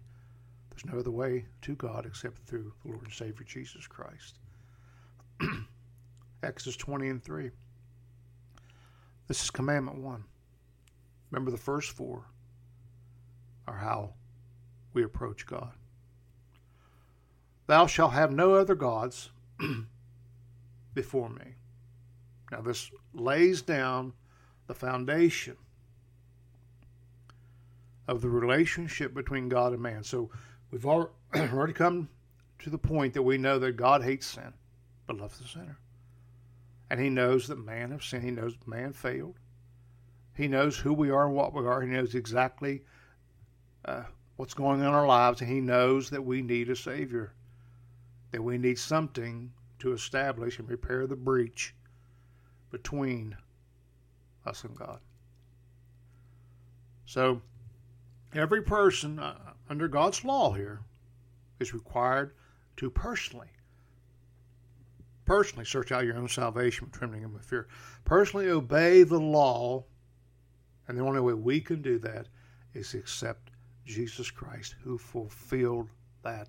There's 0.69 0.85
no 0.85 0.99
other 0.99 1.11
way 1.11 1.47
to 1.63 1.75
God 1.75 2.05
except 2.05 2.39
through 2.41 2.71
the 2.83 2.91
Lord 2.91 3.03
and 3.03 3.13
Savior 3.13 3.47
Jesus 3.47 3.87
Christ. 3.87 4.39
Exodus 6.43 6.77
20 6.77 7.09
and 7.09 7.23
3. 7.25 7.51
This 9.27 9.43
is 9.43 9.51
commandment 9.51 9.99
1. 9.99 10.23
Remember, 11.31 11.51
the 11.51 11.57
first 11.57 11.93
four 11.93 12.27
are 13.67 13.79
how 13.79 14.13
we 14.93 15.03
approach 15.03 15.47
God. 15.47 15.73
Thou 17.67 17.87
shalt 17.87 18.13
have 18.13 18.33
no 18.33 18.53
other 18.55 18.75
gods 18.75 19.31
before 20.99 21.29
me. 21.29 21.55
Now, 22.51 22.61
this 22.61 22.91
lays 23.15 23.63
down 23.63 24.13
the 24.67 24.75
foundation 24.75 25.57
of 28.09 28.21
the 28.21 28.29
relationship 28.29 29.15
between 29.15 29.49
God 29.49 29.73
and 29.73 29.81
man. 29.81 30.03
So 30.03 30.29
we've 30.73 30.87
already 30.87 31.73
come 31.73 32.09
to 32.59 32.69
the 32.71 32.79
point 32.79 33.15
that 33.15 33.23
we 33.23 33.39
know 33.39 33.61
that 33.61 33.77
God 33.77 34.03
hates 34.03 34.27
sin, 34.27 34.53
but 35.07 35.19
loves 35.19 35.39
the 35.39 35.47
sinner. 35.47 35.79
And 36.91 36.99
he 36.99 37.11
knows 37.11 37.47
that 37.47 37.65
man 37.65 37.93
has 37.93 38.05
sinned. 38.05 38.25
He 38.25 38.33
knows 38.33 38.57
man 38.67 38.93
failed. 38.93 39.37
He 40.35 40.49
knows 40.49 40.77
who 40.77 40.93
we 40.93 41.11
are 41.11 41.27
and 41.27 41.35
what 41.37 41.55
we 41.55 41.65
are. 41.65 41.81
He 41.81 41.89
knows 41.89 42.17
exactly 42.17 42.83
uh, 43.85 44.03
what's 44.35 44.55
going 44.55 44.81
on 44.81 44.89
in 44.89 44.93
our 44.93 45.07
lives. 45.07 45.43
And 45.43 45.49
he 45.49 45.61
knows 45.61 46.11
that 46.11 46.25
we 46.25 46.43
need 46.43 46.71
a 46.71 46.77
Savior, 46.77 47.35
that 48.33 48.43
we 48.43 48.59
need 48.59 48.81
something 48.81 49.53
to 49.79 49.93
establish 49.93 50.59
and 50.59 50.69
repair 50.69 51.07
the 51.07 51.17
breach 51.17 51.75
between 52.71 53.37
us 54.45 54.65
and 54.65 54.77
God. 54.77 55.01
So 57.07 57.41
every 58.35 58.63
person 58.63 59.19
uh, 59.19 59.35
under 59.69 59.89
God's 59.89 60.25
law 60.25 60.53
here 60.53 60.81
is 61.59 61.73
required 61.73 62.35
to 62.77 62.91
personally, 62.91 63.49
personally 65.25 65.65
search 65.65 65.93
out 65.93 66.05
your 66.05 66.17
own 66.17 66.29
salvation 66.29 66.87
with 66.87 66.95
trembling 66.99 67.25
and 67.25 67.33
with 67.33 67.45
fear. 67.45 67.69
Personally 68.05 68.49
obey 68.49 69.03
the 69.03 69.19
law, 69.19 69.85
and 70.87 70.97
the 70.97 71.03
only 71.03 71.21
way 71.21 71.35
we 71.35 71.61
can 71.61 71.83
do 71.83 71.99
that 71.99 72.29
is 72.75 72.95
accept 72.95 73.51
Jesus 73.85 74.31
Christ, 74.31 74.77
who 74.83 74.99
fulfilled 74.99 75.89
that 76.23 76.49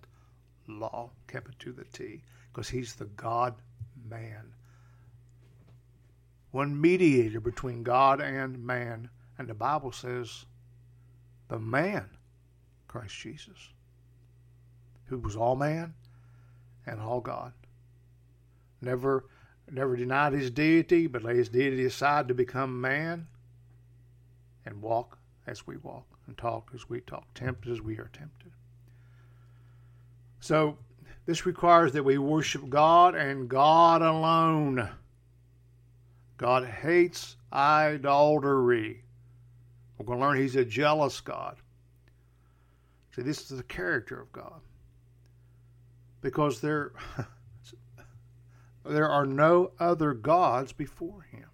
law, 0.67 1.09
kept 1.27 1.49
it 1.49 1.59
to 1.59 1.71
the 1.71 1.85
T, 1.85 2.21
because 2.59 2.71
he's 2.71 2.95
the 2.95 3.05
God 3.05 3.55
man. 4.09 4.51
One 6.51 6.81
mediator 6.81 7.39
between 7.39 7.83
God 7.83 8.19
and 8.19 8.61
man. 8.65 9.09
And 9.37 9.47
the 9.47 9.53
Bible 9.53 9.93
says 9.93 10.45
the 11.47 11.57
man, 11.57 12.09
Christ 12.89 13.15
Jesus, 13.15 13.69
who 15.05 15.19
was 15.19 15.37
all 15.37 15.55
man 15.55 15.93
and 16.85 16.99
all 16.99 17.21
God. 17.21 17.53
Never, 18.81 19.23
never 19.71 19.95
denied 19.95 20.33
his 20.33 20.51
deity, 20.51 21.07
but 21.07 21.23
laid 21.23 21.37
his 21.37 21.47
deity 21.47 21.85
aside 21.85 22.27
to 22.27 22.33
become 22.33 22.81
man 22.81 23.25
and 24.65 24.81
walk 24.81 25.17
as 25.47 25.65
we 25.65 25.77
walk 25.77 26.07
and 26.27 26.37
talk 26.37 26.71
as 26.75 26.89
we 26.89 26.99
talk, 26.99 27.33
tempt 27.33 27.67
as 27.67 27.79
we 27.79 27.97
are 27.99 28.09
tempted. 28.11 28.51
So, 30.41 30.77
this 31.29 31.45
requires 31.45 31.91
that 31.93 32.01
we 32.01 32.17
worship 32.17 32.67
God 32.69 33.13
and 33.13 33.47
God 33.47 34.01
alone. 34.01 34.89
God 36.37 36.65
hates 36.65 37.37
idolatry. 37.53 39.03
We're 39.95 40.07
going 40.07 40.17
to 40.17 40.25
learn 40.25 40.39
he's 40.39 40.55
a 40.55 40.65
jealous 40.65 41.21
God. 41.21 41.57
See, 43.15 43.21
this 43.21 43.51
is 43.51 43.57
the 43.57 43.63
character 43.63 44.19
of 44.19 44.31
God. 44.31 44.59
Because 46.21 46.61
there, 46.61 46.93
there 48.83 49.07
are 49.07 49.27
no 49.27 49.69
other 49.79 50.15
gods 50.15 50.73
before 50.73 51.27
him. 51.31 51.45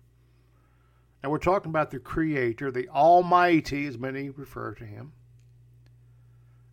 Now 1.21 1.31
we're 1.31 1.37
talking 1.37 1.69
about 1.69 1.91
the 1.91 1.99
Creator, 1.99 2.71
the 2.71 2.87
Almighty, 2.87 3.87
as 3.87 3.97
many 3.97 4.29
refer 4.29 4.73
to 4.75 4.85
him. 4.85 5.11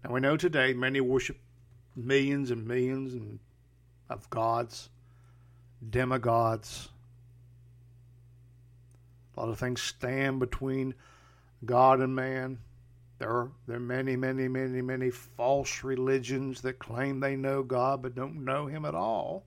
Now 0.04 0.12
we 0.12 0.20
know 0.20 0.36
today 0.36 0.72
many 0.72 1.00
worship 1.00 1.38
millions 1.96 2.50
and 2.50 2.66
millions 2.66 3.38
of 4.08 4.28
gods, 4.30 4.90
demigods. 5.90 6.88
A 9.36 9.40
lot 9.40 9.48
of 9.48 9.58
things 9.58 9.80
stand 9.80 10.40
between 10.40 10.94
God 11.64 12.00
and 12.00 12.14
man. 12.14 12.58
There 13.18 13.30
are, 13.30 13.50
there 13.66 13.76
are 13.76 13.80
many, 13.80 14.16
many, 14.16 14.48
many, 14.48 14.82
many 14.82 15.10
false 15.10 15.84
religions 15.84 16.60
that 16.62 16.78
claim 16.78 17.20
they 17.20 17.36
know 17.36 17.62
God 17.62 18.02
but 18.02 18.14
don't 18.14 18.44
know 18.44 18.66
Him 18.66 18.84
at 18.84 18.94
all. 18.94 19.44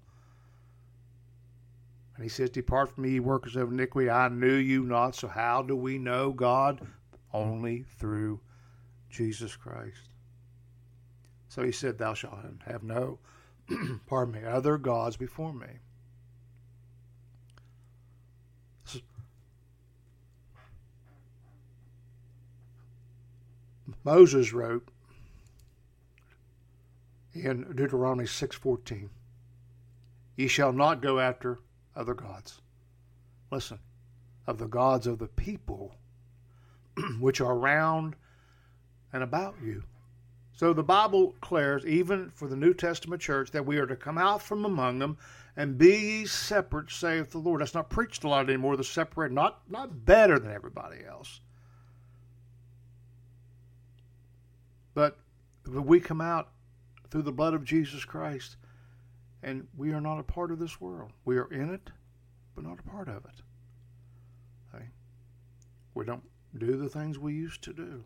And 2.15 2.23
he 2.23 2.29
says, 2.29 2.49
Depart 2.49 2.89
from 2.89 3.03
me, 3.03 3.11
ye 3.11 3.19
workers 3.19 3.55
of 3.57 3.71
iniquity. 3.71 4.09
I 4.09 4.29
knew 4.29 4.55
you 4.55 4.83
not. 4.83 5.15
So 5.15 5.27
how 5.27 5.61
do 5.61 5.75
we 5.75 5.97
know 5.97 6.31
God? 6.31 6.79
Only 7.33 7.83
through 7.99 8.39
Jesus 9.09 9.55
Christ. 9.55 10.09
So 11.55 11.63
he 11.63 11.71
said, 11.71 11.97
Thou 11.97 12.13
shalt 12.13 12.37
have 12.65 12.83
no, 12.83 13.17
pardon 14.07 14.33
me, 14.33 14.43
other 14.43 14.77
gods 14.77 15.15
before 15.15 15.53
me. 15.53 15.79
Moses 24.03 24.51
wrote 24.51 24.89
in 27.33 27.73
Deuteronomy 27.73 28.25
6:14, 28.25 29.09
"Ye 30.35 30.47
shall 30.49 30.73
not 30.73 31.01
go 31.01 31.21
after 31.21 31.59
other 31.95 32.13
gods." 32.13 32.59
Listen, 33.49 33.79
of 34.45 34.57
the 34.57 34.67
gods 34.67 35.07
of 35.07 35.19
the 35.19 35.29
people 35.29 35.95
which 37.21 37.39
are 37.39 37.57
round 37.57 38.17
and 39.13 39.23
about 39.23 39.55
you. 39.61 39.85
So 40.55 40.71
the 40.71 40.83
Bible 40.83 41.33
declares, 41.33 41.85
even 41.85 42.29
for 42.29 42.47
the 42.47 42.55
New 42.55 42.73
Testament 42.73 43.21
church, 43.21 43.51
that 43.51 43.65
we 43.65 43.77
are 43.77 43.85
to 43.85 43.95
come 43.95 44.17
out 44.17 44.41
from 44.41 44.63
among 44.63 44.99
them 44.99 45.17
and 45.57 45.77
be 45.77 45.89
ye 45.89 46.25
separate, 46.25 46.89
saith 46.89 47.31
the 47.31 47.39
Lord. 47.39 47.61
That's 47.61 47.73
not 47.73 47.89
preached 47.89 48.23
a 48.23 48.29
lot 48.29 48.49
anymore. 48.49 48.77
The 48.77 48.83
separate, 48.83 49.31
not 49.31 49.69
not 49.69 50.05
better 50.05 50.39
than 50.39 50.51
everybody 50.51 51.03
else, 51.05 51.41
but 54.93 55.17
we 55.65 55.99
come 55.99 56.21
out 56.21 56.51
through 57.09 57.23
the 57.23 57.31
blood 57.31 57.53
of 57.53 57.65
Jesus 57.65 58.05
Christ, 58.05 58.55
and 59.43 59.67
we 59.77 59.91
are 59.91 60.01
not 60.01 60.19
a 60.19 60.23
part 60.23 60.51
of 60.51 60.59
this 60.59 60.79
world. 60.79 61.11
We 61.25 61.37
are 61.37 61.51
in 61.51 61.73
it, 61.73 61.91
but 62.55 62.63
not 62.63 62.79
a 62.79 62.89
part 62.89 63.09
of 63.09 63.25
it. 63.25 63.41
Okay? 64.73 64.85
We 65.93 66.05
don't 66.05 66.23
do 66.57 66.77
the 66.77 66.89
things 66.89 67.19
we 67.19 67.33
used 67.33 67.61
to 67.63 67.73
do. 67.73 68.05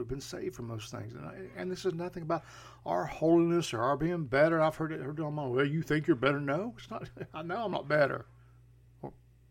We've 0.00 0.08
been 0.08 0.18
saved 0.18 0.54
from 0.54 0.66
those 0.66 0.86
things, 0.86 1.12
and, 1.12 1.26
I, 1.26 1.34
and 1.58 1.70
this 1.70 1.84
is 1.84 1.92
nothing 1.92 2.22
about 2.22 2.42
our 2.86 3.04
holiness 3.04 3.74
or 3.74 3.82
our 3.82 3.98
being 3.98 4.24
better. 4.24 4.58
I've 4.58 4.76
heard 4.76 4.92
it 4.92 5.00
heard 5.00 5.20
on 5.20 5.34
my 5.34 5.46
well. 5.46 5.66
You 5.66 5.82
think 5.82 6.06
you're 6.06 6.16
better? 6.16 6.40
No, 6.40 6.74
it's 6.78 6.90
not. 6.90 7.10
I 7.34 7.42
know 7.42 7.66
I'm 7.66 7.72
not 7.72 7.86
better. 7.86 8.24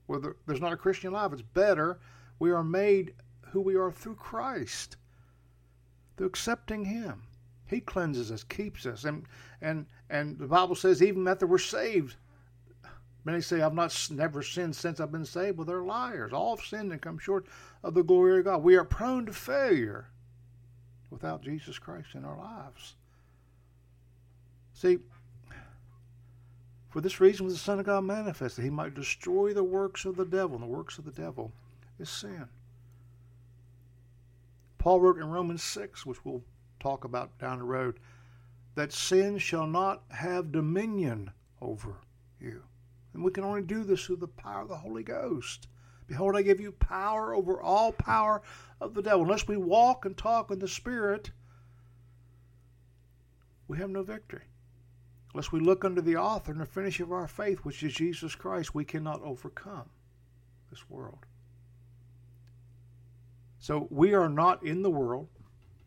Well, 0.08 0.20
there, 0.20 0.36
there's 0.48 0.60
not 0.60 0.74
a 0.74 0.78
Christian 0.78 1.14
life. 1.14 1.32
It's 1.34 1.44
better. 1.44 2.00
We 2.40 2.50
are 2.50 2.64
made 2.64 3.14
who 3.52 3.62
we 3.62 3.76
are 3.76 3.92
through 3.92 4.16
Christ, 4.16 4.98
through 6.18 6.26
accepting 6.26 6.84
Him. 6.86 7.22
He 7.68 7.80
cleanses 7.80 8.32
us, 8.32 8.44
keeps 8.44 8.88
us, 8.88 9.04
and 9.04 9.28
and 9.62 9.86
and 10.10 10.40
the 10.40 10.48
Bible 10.48 10.74
says 10.74 11.04
even 11.04 11.28
after 11.28 11.46
we're 11.46 11.60
saved, 11.60 12.16
Many 13.24 13.42
say, 13.42 13.62
I've 13.62 13.76
not 13.76 14.08
never 14.10 14.42
sinned 14.42 14.76
since 14.76 15.00
I've 15.00 15.12
been 15.12 15.26
saved. 15.26 15.58
Well, 15.58 15.66
they're 15.66 15.84
liars. 15.84 16.34
All 16.34 16.56
have 16.56 16.66
sinned 16.66 16.92
and 16.92 17.00
come 17.00 17.20
short 17.20 17.46
of 17.84 17.94
the 17.94 18.04
glory 18.04 18.40
of 18.40 18.46
God. 18.46 18.64
We 18.64 18.76
are 18.76 18.84
prone 18.84 19.28
to 19.28 19.34
failure 19.34 20.08
without 21.10 21.42
Jesus 21.42 21.80
Christ 21.80 22.10
in 22.14 22.26
our 22.26 22.38
lives. 22.38 22.96
See, 24.74 25.00
for 26.90 27.02
this 27.02 27.20
reason 27.20 27.46
was 27.46 27.54
the 27.54 27.60
Son 27.60 27.80
of 27.80 27.86
God 27.86 28.04
manifested. 28.04 28.64
He 28.64 28.70
might 28.70 28.96
destroy 28.96 29.54
the 29.54 29.64
works 29.64 30.06
of 30.06 30.16
the 30.16 30.26
devil, 30.26 30.56
and 30.56 30.64
the 30.64 30.68
works 30.68 30.98
of 30.98 31.06
the 31.06 31.12
devil 31.12 31.52
is 32.00 32.10
sin. 32.10 32.48
Paul 34.78 35.02
wrote 35.02 35.18
in 35.18 35.30
Romans 35.30 35.62
6, 35.62 36.06
which 36.06 36.24
we'll 36.26 36.42
talk 36.80 37.04
about 37.04 37.38
down 37.38 37.60
the 37.60 37.66
road, 37.66 38.00
that 38.76 38.94
sin 38.94 39.38
shall 39.38 39.68
not 39.68 40.04
have 40.10 40.52
dominion 40.52 41.32
over 41.62 41.96
you. 42.40 42.64
And 43.14 43.24
we 43.24 43.32
can 43.32 43.44
only 43.44 43.62
do 43.62 43.84
this 43.84 44.06
through 44.06 44.18
the 44.18 44.28
power 44.28 44.62
of 44.62 44.70
the 44.70 44.78
Holy 44.78 45.04
Ghost. 45.04 45.68
Behold, 46.10 46.36
I 46.36 46.42
give 46.42 46.60
you 46.60 46.72
power 46.72 47.36
over 47.36 47.62
all 47.62 47.92
power 47.92 48.42
of 48.82 48.96
the 48.96 49.04
devil. 49.04 49.22
Unless 49.22 49.48
we 49.48 49.58
walk 49.58 50.06
and 50.06 50.18
talk 50.18 50.50
in 50.50 50.58
the 50.58 50.68
Spirit, 50.68 51.30
we 53.68 53.78
have 53.78 53.92
no 53.92 54.02
victory. 54.02 54.46
Unless 55.32 55.52
we 55.52 55.60
look 55.60 55.86
unto 55.86 56.02
the 56.02 56.16
author 56.16 56.52
and 56.52 56.60
the 56.60 56.66
finisher 56.66 57.04
of 57.04 57.12
our 57.12 57.28
faith, 57.28 57.60
which 57.60 57.84
is 57.84 57.94
Jesus 57.94 58.34
Christ, 58.34 58.74
we 58.74 58.84
cannot 58.84 59.22
overcome 59.22 59.88
this 60.72 60.90
world. 60.90 61.20
So 63.60 63.88
we 63.92 64.16
are 64.16 64.30
not 64.30 64.64
in 64.64 64.82
the 64.82 64.90
world 64.90 65.28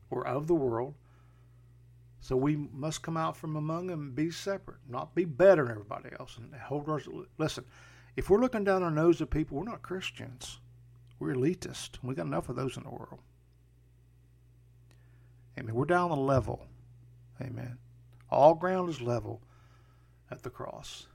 or 0.09 0.25
of 0.25 0.47
the 0.47 0.55
world. 0.55 0.95
So 2.21 2.37
we 2.37 2.55
must 2.55 3.03
come 3.03 3.17
out 3.17 3.37
from 3.37 3.57
among 3.57 3.89
them 3.89 4.03
and 4.03 4.15
be 4.15 4.31
separate, 4.31 4.79
not 4.89 5.17
be 5.17 5.25
better 5.25 5.65
than 5.65 5.73
everybody 5.73 6.11
else. 6.21 6.39
And 6.39 6.55
hold 6.55 6.89
our 6.89 7.03
listen. 7.39 7.65
If 8.17 8.29
we're 8.29 8.41
looking 8.41 8.65
down 8.65 8.83
our 8.83 8.91
nose 8.91 9.23
at 9.23 9.31
people, 9.31 9.59
we're 9.59 9.65
not 9.65 9.83
Christians. 9.83 10.59
We're 11.19 11.35
elitist. 11.35 11.99
We 12.03 12.15
got 12.15 12.27
enough 12.27 12.49
of 12.49 12.57
those 12.57 12.77
in 12.77 12.83
the 12.83 12.91
world. 12.91 13.21
Amen. 15.59 15.75
We're 15.75 15.85
down 15.85 16.11
the 16.11 16.17
level. 16.17 16.67
Amen. 17.41 17.79
All 18.31 18.55
ground 18.55 18.91
is 18.91 19.01
level 19.01 19.41
at 20.31 20.43
the 20.43 20.51
cross. 20.51 21.07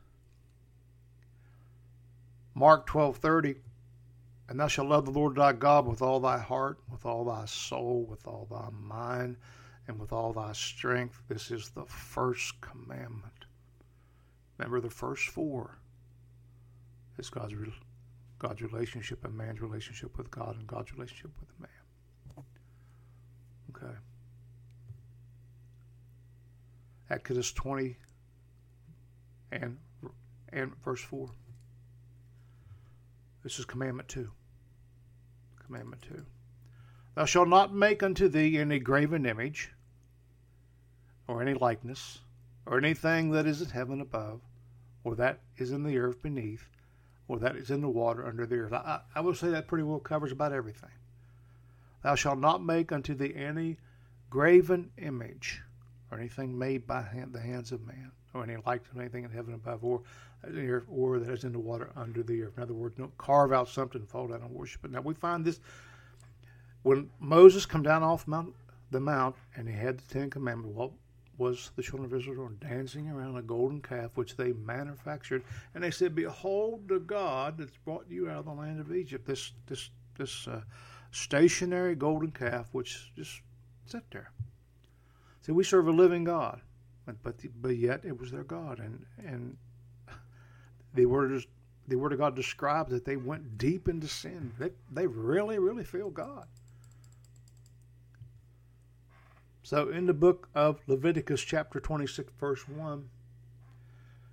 Mark 2.54 2.88
twelve 2.88 3.18
thirty, 3.18 3.56
and 4.50 4.60
thou 4.60 4.68
shalt 4.68 4.90
love 4.90 5.06
the 5.06 5.12
Lord 5.12 5.36
thy 5.36 5.54
God 5.54 5.86
with 5.86 6.02
all 6.02 6.20
thy 6.20 6.40
heart, 6.40 6.80
with 6.92 7.06
all 7.06 7.26
thy 7.26 7.46
soul, 7.46 8.06
with 8.10 8.26
all 8.26 8.48
thy 8.50 8.70
mind, 8.72 9.38
and 9.88 10.00
with 10.00 10.12
all 10.12 10.34
thy 10.34 10.54
strength. 10.54 11.22
This 11.28 11.52
is 11.52 11.70
the 11.70 11.86
first 11.86 12.60
commandment. 12.62 13.46
Remember 14.58 14.80
the 14.80 14.90
first 14.90 15.30
four 15.30 15.78
is 17.18 17.30
God's 17.30 17.56
God's 18.40 18.62
relationship 18.62 19.26
and 19.26 19.36
man's 19.36 19.62
relationship 19.62 20.18
with 20.18 20.30
God 20.30 20.56
and 20.58 20.68
God's 20.68 20.94
relationship 20.94 21.32
with 21.40 21.50
man. 21.60 22.46
Okay. 23.76 23.94
Exodus 27.10 27.52
20 27.52 27.98
and 29.52 29.78
and 30.54 30.72
verse 30.84 31.02
4. 31.02 31.30
This 33.44 33.60
is 33.60 33.66
commandment 33.66 34.10
2. 34.10 34.30
Commandment 35.66 36.02
2. 36.04 36.26
Thou 37.16 37.26
shalt 37.26 37.48
not 37.48 37.74
make 37.74 38.04
unto 38.04 38.28
thee 38.28 38.58
any 38.58 38.80
graven 38.80 39.26
image 39.26 39.72
or 41.28 41.42
any 41.42 41.54
likeness 41.54 42.20
or 42.66 42.78
anything 42.78 43.32
that 43.32 43.48
is 43.48 43.62
in 43.62 43.70
heaven 43.70 44.02
above 44.02 44.42
or 45.04 45.16
that 45.16 45.40
is 45.58 45.72
in 45.72 45.84
the 45.84 45.98
earth 45.98 46.22
beneath 46.22 46.70
or 47.28 47.40
that 47.40 47.56
is 47.56 47.70
in 47.70 47.82
the 47.82 47.90
water 47.90 48.26
under 48.26 48.46
the 48.46 48.56
earth. 48.56 48.74
I, 48.74 49.02
I 49.16 49.34
say 49.34 49.50
that 49.50 49.68
pretty 49.68 49.84
well 49.84 50.00
covers 50.00 50.32
about 50.32 50.54
everything. 50.54 50.90
Thou 52.04 52.16
shalt 52.16 52.40
not 52.40 52.64
make 52.64 52.92
unto 52.92 53.14
thee 53.14 53.34
any 53.36 53.78
graven 54.30 54.92
image 54.98 55.62
or 56.12 56.20
anything 56.20 56.58
made 56.58 56.88
by 56.88 57.02
hand, 57.02 57.34
the 57.34 57.40
hands 57.40 57.72
of 57.72 57.86
man, 57.86 58.12
or 58.34 58.44
any 58.44 58.56
like 58.66 58.82
of 58.92 59.00
anything 59.00 59.24
in 59.24 59.32
heaven 59.32 59.54
above, 59.54 59.84
or 59.84 60.02
or 60.88 61.20
that 61.20 61.34
is 61.34 61.44
in 61.44 61.52
the 61.52 61.60
water 61.60 61.90
under 61.96 62.24
the 62.24 62.44
earth. 62.44 62.58
In 62.58 62.64
other 62.64 62.74
words, 62.74 62.96
don't 62.98 63.18
carve 63.18 63.52
out 63.52 63.68
something 63.68 64.02
and 64.02 64.10
fall 64.10 64.28
down 64.28 64.42
and 64.42 64.52
worship 64.52 64.86
it. 64.86 64.92
Now 64.92 65.02
we 65.02 65.14
find 65.14 65.44
this 65.44 65.60
when 66.84 67.10
Moses 67.20 67.66
come 67.66 67.84
down 67.84 68.04
off 68.04 68.28
Mount, 68.28 68.54
the 68.92 69.00
mount 69.00 69.36
and 69.56 69.68
he 69.68 69.76
had 69.76 69.98
the 69.98 70.14
Ten 70.14 70.30
Commandments. 70.30 70.76
What 70.76 70.92
was 71.38 71.72
the 71.76 71.84
children 71.84 72.06
of 72.06 72.20
Israel 72.20 72.50
dancing 72.60 73.10
around 73.10 73.38
a 73.38 73.42
golden 73.42 73.82
calf 73.82 74.12
which 74.16 74.36
they 74.36 74.54
manufactured, 74.54 75.44
and 75.74 75.84
they 75.84 75.92
said, 75.92 76.16
"Behold 76.16 76.88
the 76.88 77.00
God 77.00 77.58
that's 77.58 77.78
brought 77.78 78.06
you 78.10 78.30
out 78.30 78.40
of 78.40 78.46
the 78.46 78.54
land 78.54 78.80
of 78.80 78.94
Egypt." 78.94 79.26
This 79.26 79.54
this 79.68 79.90
this 80.18 80.48
uh, 80.48 80.62
stationary 81.12 81.96
golden 81.96 82.32
calf 82.32 82.68
which 82.74 83.12
just 83.16 83.42
sat 83.86 84.04
there. 84.12 84.32
See, 85.42 85.52
we 85.52 85.64
serve 85.64 85.88
a 85.88 85.92
living 85.92 86.24
God, 86.24 86.62
but 87.06 87.22
but, 87.24 87.36
but 87.62 87.78
yet 87.78 88.02
it 88.04 88.20
was 88.20 88.32
their 88.32 88.44
God, 88.44 88.80
and 88.80 89.06
and 89.24 89.58
the 90.94 91.06
word 91.06 91.46
the 91.88 91.96
word 91.96 92.14
of 92.14 92.20
God 92.20 92.36
describes 92.36 92.92
that 92.92 93.06
they 93.06 93.16
went 93.16 93.58
deep 93.58 93.88
into 93.88 94.08
sin. 94.08 94.52
They 94.60 94.72
they 94.92 95.08
really 95.08 95.60
really 95.60 95.84
feel 95.84 96.10
God. 96.10 96.48
So 99.68 99.90
in 99.90 100.06
the 100.06 100.14
book 100.14 100.48
of 100.56 100.80
Leviticus, 100.88 101.42
chapter 101.42 101.82
26, 101.82 102.32
verse 102.40 102.70
1, 102.70 103.10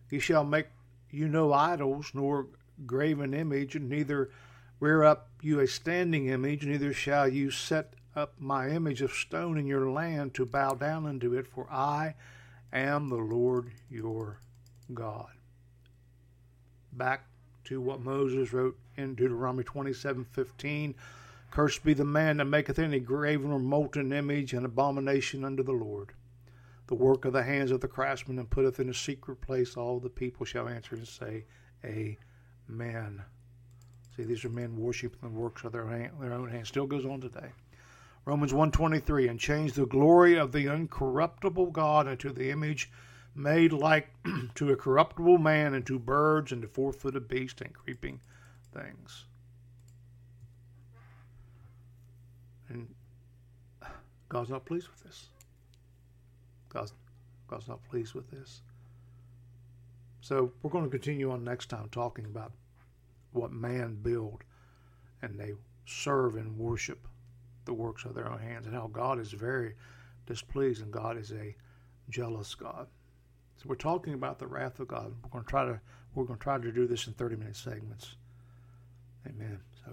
Ye 0.09 0.21
shall 0.21 0.45
make 0.45 0.69
you 1.11 1.27
no 1.27 1.53
idols, 1.53 2.13
nor 2.15 2.47
graven 2.87 3.35
image, 3.35 3.75
and 3.75 3.89
neither 3.89 4.31
rear 4.79 5.03
up 5.03 5.31
you 5.43 5.59
a 5.59 5.67
standing 5.67 6.29
image, 6.29 6.65
neither 6.65 6.93
shall 6.93 7.27
you 7.27 7.51
set 7.51 7.95
up 8.15 8.35
my 8.39 8.69
image 8.69 9.03
of 9.03 9.11
stone 9.11 9.59
in 9.59 9.67
your 9.67 9.91
land 9.91 10.35
to 10.35 10.47
bow 10.47 10.75
down 10.75 11.05
unto 11.05 11.35
it, 11.35 11.49
for 11.49 11.67
I 11.69 12.15
am 12.73 13.09
the 13.09 13.17
Lord 13.17 13.73
your 13.91 14.39
God. 14.95 15.33
Back 16.93 17.27
to 17.65 17.81
what 17.81 18.01
Moses 18.01 18.53
wrote 18.53 18.79
in 18.97 19.17
Deuteronomy 19.17 19.65
27:15, 19.65 20.95
Cursed 21.55 21.85
be 21.85 21.95
the 21.95 22.05
man 22.05 22.39
that 22.39 22.47
maketh 22.47 22.81
any 22.81 22.99
graven 22.99 23.53
or 23.53 23.61
molten 23.61 24.13
image 24.13 24.53
and 24.53 24.67
abomination 24.67 25.45
unto 25.45 25.63
the 25.63 25.71
Lord. 25.71 26.13
The 26.89 26.97
work 26.97 27.25
of 27.25 27.33
the 27.33 27.45
hands 27.45 27.71
of 27.71 27.81
the 27.81 27.87
craftsman 27.87 28.41
and 28.41 28.51
putteth 28.51 28.81
in 28.81 28.91
a 28.91 28.95
secret 28.95 29.41
place, 29.41 29.77
all 29.77 30.01
the 30.01 30.11
people 30.11 30.45
shall 30.45 30.69
answer 30.69 30.97
and 30.97 31.07
say, 31.07 31.45
Amen. 31.85 33.23
See, 34.17 34.25
these 34.25 34.45
are 34.45 34.49
men 34.49 34.77
worshiping 34.77 35.21
the 35.23 35.29
works 35.29 35.63
of 35.63 35.71
their, 35.71 35.87
hand, 35.87 36.15
their 36.21 36.33
own 36.33 36.51
hands. 36.51 36.67
Still 36.67 36.89
goes 36.89 37.07
on 37.07 37.21
today. 37.21 37.53
Romans 38.25 38.53
1.23, 38.53 39.31
and 39.31 39.39
change 39.39 39.75
the 39.75 39.87
glory 39.87 40.37
of 40.37 40.51
the 40.51 40.65
uncorruptible 40.67 41.71
God 41.71 42.09
into 42.09 42.33
the 42.33 42.51
image 42.51 42.91
made 43.33 43.73
like 43.73 44.09
to 44.57 44.73
a 44.73 44.77
corruptible 44.77 45.39
man 45.39 45.75
and 45.75 45.87
to 45.87 46.01
birds 46.01 46.51
and 46.51 46.63
to 46.63 46.69
four-footed 46.69 47.29
beasts 47.29 47.63
and 47.63 47.73
creeping 47.73 48.21
things. 48.73 49.27
And 52.69 52.95
God's 54.35 54.51
not 54.51 54.65
pleased 54.65 54.89
with 54.89 55.05
this. 55.05 55.29
God's, 56.69 56.93
God's 57.47 57.69
not 57.69 57.85
pleased 57.89 58.15
with 58.15 58.29
this. 58.33 58.63
So 60.23 60.51
we're 60.61 60.71
going 60.71 60.83
to 60.83 60.91
continue 60.91 61.31
on 61.31 61.45
next 61.45 61.67
time 61.67 61.89
talking 61.93 62.25
about 62.25 62.51
what 63.31 63.53
man 63.53 63.97
build 64.03 64.43
and 65.23 65.39
they 65.39 65.53
serve 65.87 66.35
and 66.35 66.59
worship 66.59 67.07
the 67.65 67.75
works 67.75 68.05
of 68.05 68.17
their 68.17 68.29
own 68.29 68.41
hands 68.41 68.67
and 68.67 68.75
how 68.75 68.89
God 68.89 69.21
is 69.21 69.31
very 69.31 69.77
displeased 70.27 70.83
and 70.83 70.91
God 70.91 71.17
is 71.17 71.31
a 71.31 71.55
jealous 72.11 72.57
God. 72.57 72.89
So 73.59 73.67
we're 73.69 73.77
talking 73.77 74.15
about 74.15 74.41
the 74.41 74.49
wrath 74.49 74.81
of 74.81 74.89
God. 74.89 75.15
We're 75.23 75.31
going 75.31 75.45
to 75.45 75.51
try 75.51 75.65
to 75.65 75.81
we're 76.17 76.25
going 76.25 76.41
to 76.41 76.43
try 76.43 76.59
to 76.59 76.73
do 76.73 76.89
this 76.89 77.07
in 77.07 77.13
30 77.13 77.37
minute 77.37 77.55
segments. 77.55 78.17
Amen. 79.29 79.61
So 79.87 79.93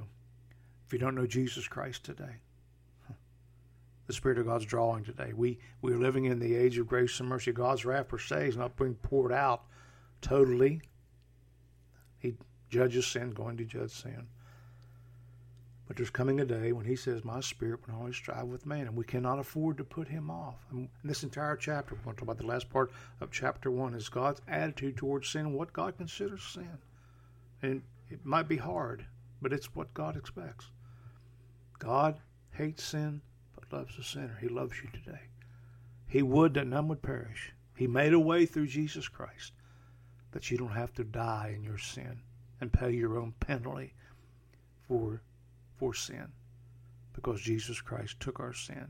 if 0.87 0.93
you 0.93 0.97
don't 0.97 1.13
know 1.13 1.27
Jesus 1.27 1.67
Christ 1.67 2.03
today, 2.03 2.37
the 4.11 4.17
Spirit 4.17 4.39
of 4.39 4.45
God's 4.45 4.65
drawing 4.65 5.05
today. 5.05 5.31
We 5.33 5.57
we're 5.81 5.97
living 5.97 6.25
in 6.25 6.39
the 6.39 6.53
age 6.53 6.77
of 6.77 6.87
grace 6.87 7.17
and 7.21 7.29
mercy. 7.29 7.53
God's 7.53 7.85
wrath 7.85 8.09
per 8.09 8.19
se 8.19 8.49
is 8.49 8.57
not 8.57 8.75
being 8.75 8.95
poured 8.95 9.31
out 9.31 9.63
totally. 10.19 10.81
He 12.19 12.35
judges 12.69 13.07
sin, 13.07 13.31
going 13.31 13.55
to 13.55 13.63
judge 13.63 13.91
sin. 13.91 14.27
But 15.87 15.95
there's 15.95 16.09
coming 16.09 16.41
a 16.41 16.45
day 16.45 16.73
when 16.73 16.85
he 16.85 16.97
says, 16.97 17.23
My 17.23 17.39
spirit 17.39 17.79
will 17.87 17.95
always 17.95 18.17
strive 18.17 18.47
with 18.47 18.65
man, 18.65 18.87
and 18.87 18.97
we 18.97 19.05
cannot 19.05 19.39
afford 19.39 19.77
to 19.77 19.85
put 19.85 20.09
him 20.09 20.29
off. 20.29 20.55
And 20.71 20.89
this 21.05 21.23
entire 21.23 21.55
chapter, 21.55 21.95
we're 21.95 22.01
going 22.03 22.15
to 22.15 22.19
talk 22.19 22.27
about 22.27 22.37
the 22.37 22.45
last 22.45 22.69
part 22.69 22.91
of 23.21 23.31
chapter 23.31 23.71
one, 23.71 23.93
is 23.93 24.09
God's 24.09 24.41
attitude 24.49 24.97
towards 24.97 25.29
sin, 25.29 25.53
what 25.53 25.71
God 25.71 25.97
considers 25.97 26.43
sin. 26.43 26.77
And 27.61 27.81
it 28.09 28.25
might 28.25 28.49
be 28.49 28.57
hard, 28.57 29.05
but 29.41 29.53
it's 29.53 29.73
what 29.73 29.93
God 29.93 30.17
expects. 30.17 30.65
God 31.79 32.19
hates 32.51 32.83
sin, 32.83 33.21
loves 33.71 33.95
the 33.95 34.03
sinner. 34.03 34.37
He 34.41 34.47
loves 34.47 34.73
you 34.83 34.89
today. 34.91 35.21
He 36.07 36.21
would 36.21 36.53
that 36.55 36.67
none 36.67 36.87
would 36.87 37.01
perish. 37.01 37.53
He 37.75 37.87
made 37.87 38.13
a 38.13 38.19
way 38.19 38.45
through 38.45 38.67
Jesus 38.67 39.07
Christ 39.07 39.53
that 40.31 40.51
you 40.51 40.57
don't 40.57 40.69
have 40.69 40.93
to 40.93 41.03
die 41.03 41.53
in 41.55 41.63
your 41.63 41.77
sin 41.77 42.19
and 42.59 42.71
pay 42.71 42.91
your 42.91 43.17
own 43.17 43.33
penalty 43.39 43.93
for 44.87 45.21
for 45.77 45.93
sin 45.93 46.31
because 47.13 47.41
Jesus 47.41 47.81
Christ 47.81 48.19
took 48.19 48.39
our 48.39 48.53
sin. 48.53 48.87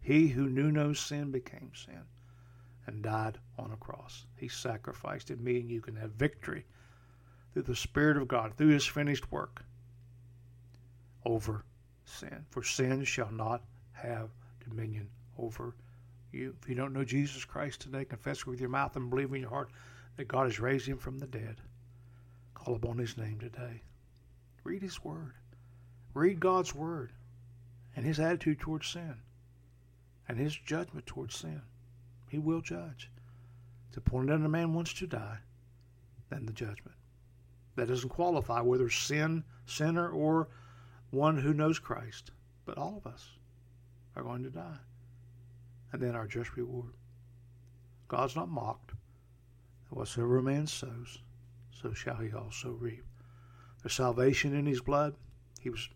He 0.00 0.28
who 0.28 0.48
knew 0.48 0.70
no 0.70 0.92
sin 0.92 1.30
became 1.30 1.70
sin 1.74 2.02
and 2.86 3.02
died 3.02 3.38
on 3.58 3.70
a 3.70 3.76
cross. 3.76 4.26
He 4.36 4.48
sacrificed 4.48 5.30
it. 5.30 5.40
Me 5.40 5.60
and 5.60 5.70
you 5.70 5.80
can 5.80 5.96
have 5.96 6.10
victory 6.10 6.64
through 7.52 7.62
the 7.62 7.76
Spirit 7.76 8.16
of 8.16 8.28
God, 8.28 8.54
through 8.56 8.68
His 8.68 8.84
finished 8.84 9.30
work 9.30 9.64
over 11.24 11.64
sin. 12.04 12.44
For 12.50 12.62
sin 12.62 13.04
shall 13.04 13.30
not 13.30 13.62
have 14.06 14.30
dominion 14.68 15.08
over 15.38 15.74
you. 16.32 16.54
If 16.60 16.68
you 16.68 16.74
don't 16.74 16.92
know 16.92 17.04
Jesus 17.04 17.44
Christ 17.44 17.80
today, 17.80 18.04
confess 18.04 18.46
with 18.46 18.60
your 18.60 18.68
mouth 18.68 18.96
and 18.96 19.10
believe 19.10 19.32
in 19.32 19.42
your 19.42 19.50
heart 19.50 19.70
that 20.16 20.28
God 20.28 20.44
has 20.44 20.60
raised 20.60 20.86
Him 20.86 20.98
from 20.98 21.18
the 21.18 21.26
dead. 21.26 21.60
Call 22.54 22.74
upon 22.74 22.98
His 22.98 23.16
name 23.16 23.38
today. 23.38 23.82
Read 24.62 24.82
His 24.82 25.02
Word. 25.02 25.34
Read 26.14 26.40
God's 26.40 26.74
Word 26.74 27.12
and 27.96 28.04
His 28.04 28.20
attitude 28.20 28.60
towards 28.60 28.88
sin 28.88 29.16
and 30.28 30.38
His 30.38 30.56
judgment 30.56 31.06
towards 31.06 31.36
sin. 31.36 31.62
He 32.28 32.38
will 32.38 32.60
judge. 32.60 33.10
It's 33.88 33.96
appointed 33.96 34.40
that 34.40 34.46
a 34.46 34.48
man 34.48 34.74
wants 34.74 34.92
to 34.94 35.06
die, 35.06 35.38
then 36.30 36.46
the 36.46 36.52
judgment. 36.52 36.96
That 37.76 37.88
doesn't 37.88 38.08
qualify 38.08 38.60
whether 38.60 38.88
sin, 38.88 39.44
sinner, 39.66 40.08
or 40.08 40.48
one 41.10 41.38
who 41.38 41.52
knows 41.52 41.78
Christ. 41.78 42.30
But 42.64 42.78
all 42.78 42.96
of 42.96 43.12
us 43.12 43.30
are 44.16 44.22
going 44.22 44.42
to 44.42 44.50
die. 44.50 44.78
And 45.92 46.02
then 46.02 46.14
our 46.14 46.26
just 46.26 46.56
reward. 46.56 46.92
God's 48.08 48.36
not 48.36 48.48
mocked. 48.48 48.92
Whatsoever 49.90 50.38
a 50.38 50.42
man 50.42 50.66
sows, 50.66 51.20
so 51.70 51.92
shall 51.92 52.16
he 52.16 52.32
also 52.32 52.70
reap. 52.70 53.04
There's 53.82 53.94
salvation 53.94 54.54
in 54.54 54.66
his 54.66 54.80
blood. 54.80 55.14
He 55.60 55.70
was 55.70 55.88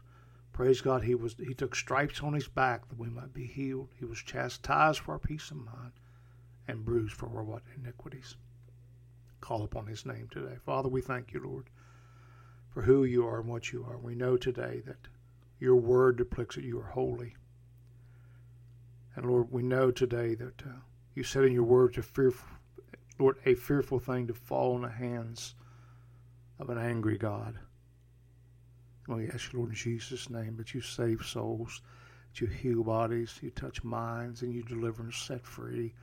Praise 0.58 0.80
God, 0.80 1.04
he 1.04 1.14
was 1.14 1.36
he 1.38 1.54
took 1.54 1.76
stripes 1.76 2.20
on 2.20 2.32
his 2.32 2.48
back 2.48 2.88
that 2.88 2.98
we 2.98 3.08
might 3.08 3.32
be 3.32 3.46
healed. 3.46 3.90
He 3.96 4.04
was 4.04 4.18
chastised 4.18 4.98
for 4.98 5.12
our 5.12 5.18
peace 5.20 5.52
of 5.52 5.58
mind 5.58 5.92
and 6.66 6.84
bruised 6.84 7.14
for 7.14 7.28
our 7.28 7.44
what 7.44 7.62
iniquities. 7.76 8.36
Call 9.40 9.62
upon 9.62 9.86
his 9.86 10.04
name 10.04 10.26
today. 10.32 10.56
Father, 10.66 10.88
we 10.88 11.00
thank 11.00 11.32
you, 11.32 11.44
Lord, 11.44 11.70
for 12.70 12.82
who 12.82 13.04
you 13.04 13.24
are 13.24 13.38
and 13.38 13.48
what 13.48 13.72
you 13.72 13.84
are. 13.84 13.98
We 13.98 14.16
know 14.16 14.36
today 14.36 14.82
that 14.84 15.06
your 15.60 15.76
word 15.76 16.16
depicts 16.16 16.56
that 16.56 16.64
you 16.64 16.80
are 16.80 16.90
holy. 16.90 17.36
And 19.18 19.28
Lord, 19.28 19.50
we 19.50 19.64
know 19.64 19.90
today 19.90 20.36
that 20.36 20.62
uh, 20.64 20.78
you 21.16 21.24
said 21.24 21.44
in 21.44 21.52
your 21.52 21.64
word 21.64 21.94
to 21.94 22.02
fearful, 22.04 22.46
Lord, 23.18 23.34
a 23.44 23.56
fearful 23.56 23.98
thing 23.98 24.28
to 24.28 24.32
fall 24.32 24.76
in 24.76 24.82
the 24.82 24.88
hands 24.88 25.56
of 26.60 26.70
an 26.70 26.78
angry 26.78 27.18
God. 27.18 27.58
We 29.08 29.28
ask 29.28 29.52
you, 29.52 29.58
Lord, 29.58 29.70
in 29.70 29.74
Jesus' 29.74 30.30
name, 30.30 30.56
that 30.58 30.72
you 30.72 30.80
save 30.80 31.26
souls, 31.26 31.82
that 32.30 32.40
you 32.40 32.46
heal 32.46 32.84
bodies, 32.84 33.40
you 33.42 33.50
touch 33.50 33.82
minds, 33.82 34.42
and 34.42 34.54
you 34.54 34.62
deliver 34.62 35.02
and 35.02 35.12
set 35.12 35.44
free. 35.44 35.94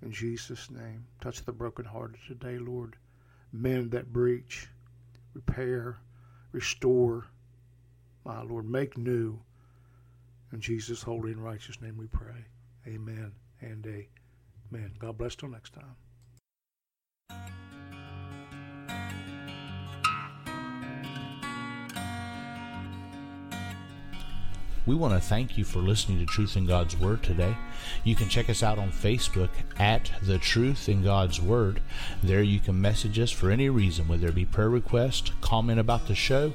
In 0.00 0.10
Jesus' 0.10 0.70
name, 0.70 1.04
touch 1.20 1.44
the 1.44 1.52
brokenhearted 1.52 2.20
today, 2.26 2.56
Lord. 2.56 2.96
Mend 3.52 3.90
that 3.90 4.14
breach, 4.14 4.66
repair, 5.34 5.98
restore. 6.52 7.26
My 8.24 8.40
Lord, 8.40 8.66
make 8.66 8.96
new. 8.96 9.38
In 10.54 10.60
Jesus' 10.62 11.02
holy 11.02 11.32
and 11.32 11.44
righteous 11.44 11.78
name 11.82 11.98
we 11.98 12.06
pray. 12.06 12.46
Amen 12.86 13.32
and 13.60 13.86
amen. 13.86 14.92
God 14.98 15.18
bless 15.18 15.36
till 15.36 15.48
next 15.48 15.72
time. 15.74 15.96
We 24.84 24.96
want 24.96 25.14
to 25.14 25.20
thank 25.20 25.56
you 25.56 25.64
for 25.64 25.78
listening 25.78 26.18
to 26.18 26.26
Truth 26.26 26.56
in 26.56 26.66
God's 26.66 26.96
Word 26.96 27.22
today. 27.22 27.56
You 28.02 28.16
can 28.16 28.28
check 28.28 28.50
us 28.50 28.64
out 28.64 28.80
on 28.80 28.90
Facebook 28.90 29.50
at 29.78 30.10
The 30.22 30.38
Truth 30.38 30.88
in 30.88 31.04
God's 31.04 31.40
Word. 31.40 31.80
There 32.20 32.42
you 32.42 32.58
can 32.58 32.80
message 32.80 33.16
us 33.20 33.30
for 33.30 33.52
any 33.52 33.68
reason, 33.68 34.08
whether 34.08 34.26
it 34.26 34.34
be 34.34 34.44
prayer 34.44 34.68
request, 34.70 35.32
comment 35.40 35.78
about 35.78 36.08
the 36.08 36.16
show, 36.16 36.52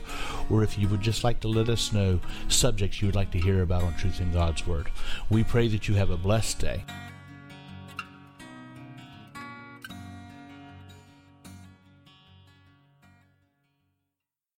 or 0.50 0.62
if 0.62 0.78
you 0.78 0.90
would 0.90 1.02
just 1.02 1.24
like 1.24 1.40
to 1.40 1.48
let 1.48 1.70
us 1.70 1.94
know 1.94 2.20
subjects 2.50 3.02
you 3.02 3.08
would 3.08 3.16
like 3.16 3.32
to 3.32 3.40
hear 3.40 3.62
about 3.62 3.84
on 3.84 3.96
Truth 3.96 4.20
in 4.20 4.34
God's 4.34 4.68
Word. 4.68 4.92
We 5.30 5.46
pray 5.46 5.70
that 5.70 5.88
you 5.88 5.96
have 5.96 6.10
a 6.10 6.18
blessed 6.18 6.60
day. 6.60 6.84